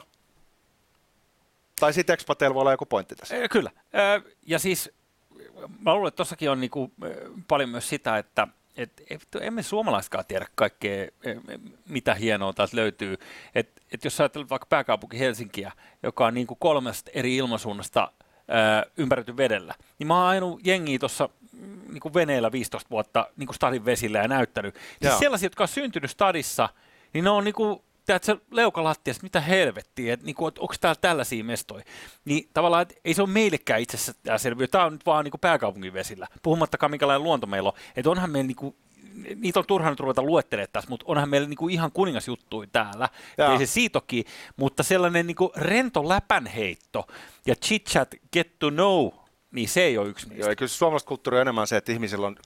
Tai 1.80 1.92
sitten 1.92 2.14
Expatel 2.14 2.54
voi 2.54 2.60
olla 2.60 2.70
joku 2.70 2.86
pointti 2.86 3.14
tässä. 3.14 3.48
Kyllä. 3.48 3.70
ja 4.46 4.58
siis 4.58 4.90
mä 5.78 5.94
luulen, 5.94 6.08
että 6.08 6.16
tuossakin 6.16 6.50
on 6.50 6.60
niinku, 6.60 6.92
paljon 7.48 7.68
myös 7.68 7.88
sitä, 7.88 8.18
että 8.18 8.48
et, 8.80 9.02
et, 9.10 9.22
emme 9.40 9.62
suomalaiskaan 9.62 10.24
tiedä 10.28 10.46
kaikkea, 10.54 11.04
e, 11.04 11.10
mitä 11.88 12.14
hienoa 12.14 12.52
täältä 12.52 12.76
löytyy. 12.76 13.16
Et, 13.54 13.82
et 13.92 14.04
jos 14.04 14.20
ajattelet 14.20 14.50
vaikka 14.50 14.66
pääkaupunki 14.66 15.18
Helsinkiä, 15.18 15.72
joka 16.02 16.26
on 16.26 16.34
niin 16.34 16.46
kuin 16.46 16.58
kolmesta 16.60 17.10
eri 17.14 17.36
ilmasuunnasta 17.36 18.12
ää, 18.48 18.84
ympäröity 18.96 19.36
vedellä, 19.36 19.74
niin 19.98 20.06
mä 20.06 20.20
oon 20.20 20.28
ajanut 20.28 20.66
jengiä 20.66 20.98
tuossa 20.98 21.28
mm, 21.52 21.80
niin 21.92 22.14
veneellä 22.14 22.52
15 22.52 22.90
vuotta 22.90 23.28
niin 23.36 23.46
kuin 23.46 23.54
stadin 23.54 23.84
vesillä 23.84 24.18
ja 24.18 24.28
näyttänyt. 24.28 24.74
Siis 25.02 25.18
sellaisia, 25.18 25.46
jotka 25.46 25.64
on 25.64 25.68
syntynyt 25.68 26.10
stadissa, 26.10 26.68
niin 27.12 27.24
ne 27.24 27.30
on 27.30 27.44
niin 27.44 27.54
kuin 27.54 27.82
se 28.22 28.36
leukalattias, 28.50 29.22
mitä 29.22 29.40
helvettiä, 29.40 30.14
että 30.14 30.26
niinku, 30.26 30.46
et 30.46 30.58
onko 30.58 30.74
täällä 30.80 30.98
tällaisia 31.00 31.44
mestoja. 31.44 31.84
Niin 32.24 32.48
tavallaan, 32.54 32.82
että 32.82 32.94
ei 33.04 33.14
se 33.14 33.22
ole 33.22 33.30
meillekään 33.30 33.80
itse 33.80 33.96
asiassa 33.96 34.14
tämä 34.22 34.38
selviö. 34.38 34.68
Tämä 34.68 34.84
on 34.84 34.92
nyt 34.92 35.06
vaan 35.06 35.24
niinku 35.24 35.38
pääkaupungin 35.38 35.92
vesillä. 35.92 36.26
Puhumattakaan 36.42 36.90
minkälainen 36.90 37.22
luonto 37.22 37.46
meillä 37.46 37.68
on. 37.68 37.76
Että 37.96 38.10
onhan 38.10 38.30
meillä 38.30 38.46
niinku, 38.46 38.76
niitä 39.36 39.58
on 39.58 39.66
turha 39.66 39.90
nyt 39.90 40.00
ruveta 40.00 40.22
luettelemaan 40.22 40.68
tässä, 40.72 40.90
mutta 40.90 41.04
onhan 41.08 41.28
meillä 41.28 41.48
niinku 41.48 41.68
ihan 41.68 41.92
kuningasjuttui 41.92 42.66
täällä. 42.66 43.08
Ei 43.52 43.58
se 43.58 43.66
siitokin, 43.66 44.24
mutta 44.56 44.82
sellainen 44.82 45.26
niinku 45.26 45.52
rento 45.56 46.08
läpänheitto 46.08 47.06
ja 47.46 47.54
chit-chat, 47.54 48.18
get 48.32 48.58
to 48.58 48.70
know, 48.70 49.08
niin 49.50 49.68
se 49.68 49.82
ei 49.82 49.98
ole 49.98 50.08
yksi 50.08 50.28
niistä. 50.28 50.46
Joo, 50.46 50.56
kyllä 50.56 50.68
suomalaista 50.68 51.08
kulttuuri 51.08 51.36
on 51.36 51.42
enemmän 51.42 51.66
se, 51.66 51.76
että 51.76 51.92
ihmisillä 51.92 52.26
on 52.26 52.36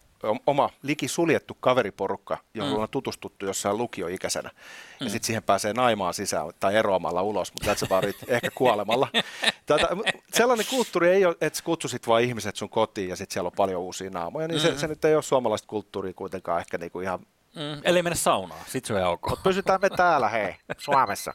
oma 0.47 0.71
liki 0.83 1.09
suljettu 1.09 1.57
kaveriporukka, 1.61 2.39
johon 2.55 2.73
mm. 2.73 2.79
on 2.79 2.89
tutustuttu 2.89 3.47
jossain 3.47 3.79
lukioikäisenä. 3.79 4.49
Mm. 4.49 5.05
Ja 5.05 5.11
sitten 5.11 5.27
siihen 5.27 5.43
pääsee 5.43 5.73
naimaan 5.73 6.15
sisään 6.15 6.47
tai 6.61 6.77
eroamalla 6.77 7.23
ulos, 7.23 7.53
mutta 7.53 7.73
that's 7.73 7.87
about 7.87 8.05
it, 8.05 8.17
ehkä 8.29 8.51
kuolemalla. 8.55 9.09
Tätä, 9.67 9.89
sellainen 10.33 10.67
kulttuuri 10.71 11.09
ei 11.09 11.25
ole, 11.25 11.37
että 11.41 11.61
kutsusit 11.65 12.07
vain 12.07 12.29
ihmiset 12.29 12.57
sun 12.57 12.69
kotiin 12.69 13.09
ja 13.09 13.17
sitten 13.17 13.35
siellä 13.35 13.49
on 13.49 13.57
paljon 13.57 13.81
uusia 13.81 14.11
naamoja, 14.11 14.49
niin 14.49 14.59
mm. 14.59 14.63
se, 14.63 14.79
se 14.79 14.87
nyt 14.87 15.05
ei 15.05 15.15
ole 15.15 15.23
suomalaista 15.23 15.69
kulttuuria 15.69 16.13
kuitenkaan 16.15 16.61
ehkä 16.61 16.79
niinku 16.79 17.01
ihan 17.01 17.19
Mm, 17.55 17.81
eli 17.85 18.03
mennä 18.03 18.17
saunaan, 18.17 18.61
sit 18.67 18.85
se 18.85 18.95
on 18.95 19.05
ok. 19.05 19.31
Mutta 19.31 19.43
pysytään 19.43 19.81
me 19.81 19.91
täällä, 19.91 20.29
hei, 20.29 20.57
Suomessa. 20.79 21.35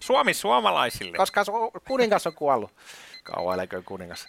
Suomi 0.00 0.34
suomalaisille. 0.34 1.16
Koska 1.16 1.42
su- 1.42 1.80
kuningas 1.88 2.26
on 2.26 2.34
kuollut. 2.34 2.70
Kauan 3.22 3.54
eläköön 3.54 3.84
kuningas. 3.84 4.28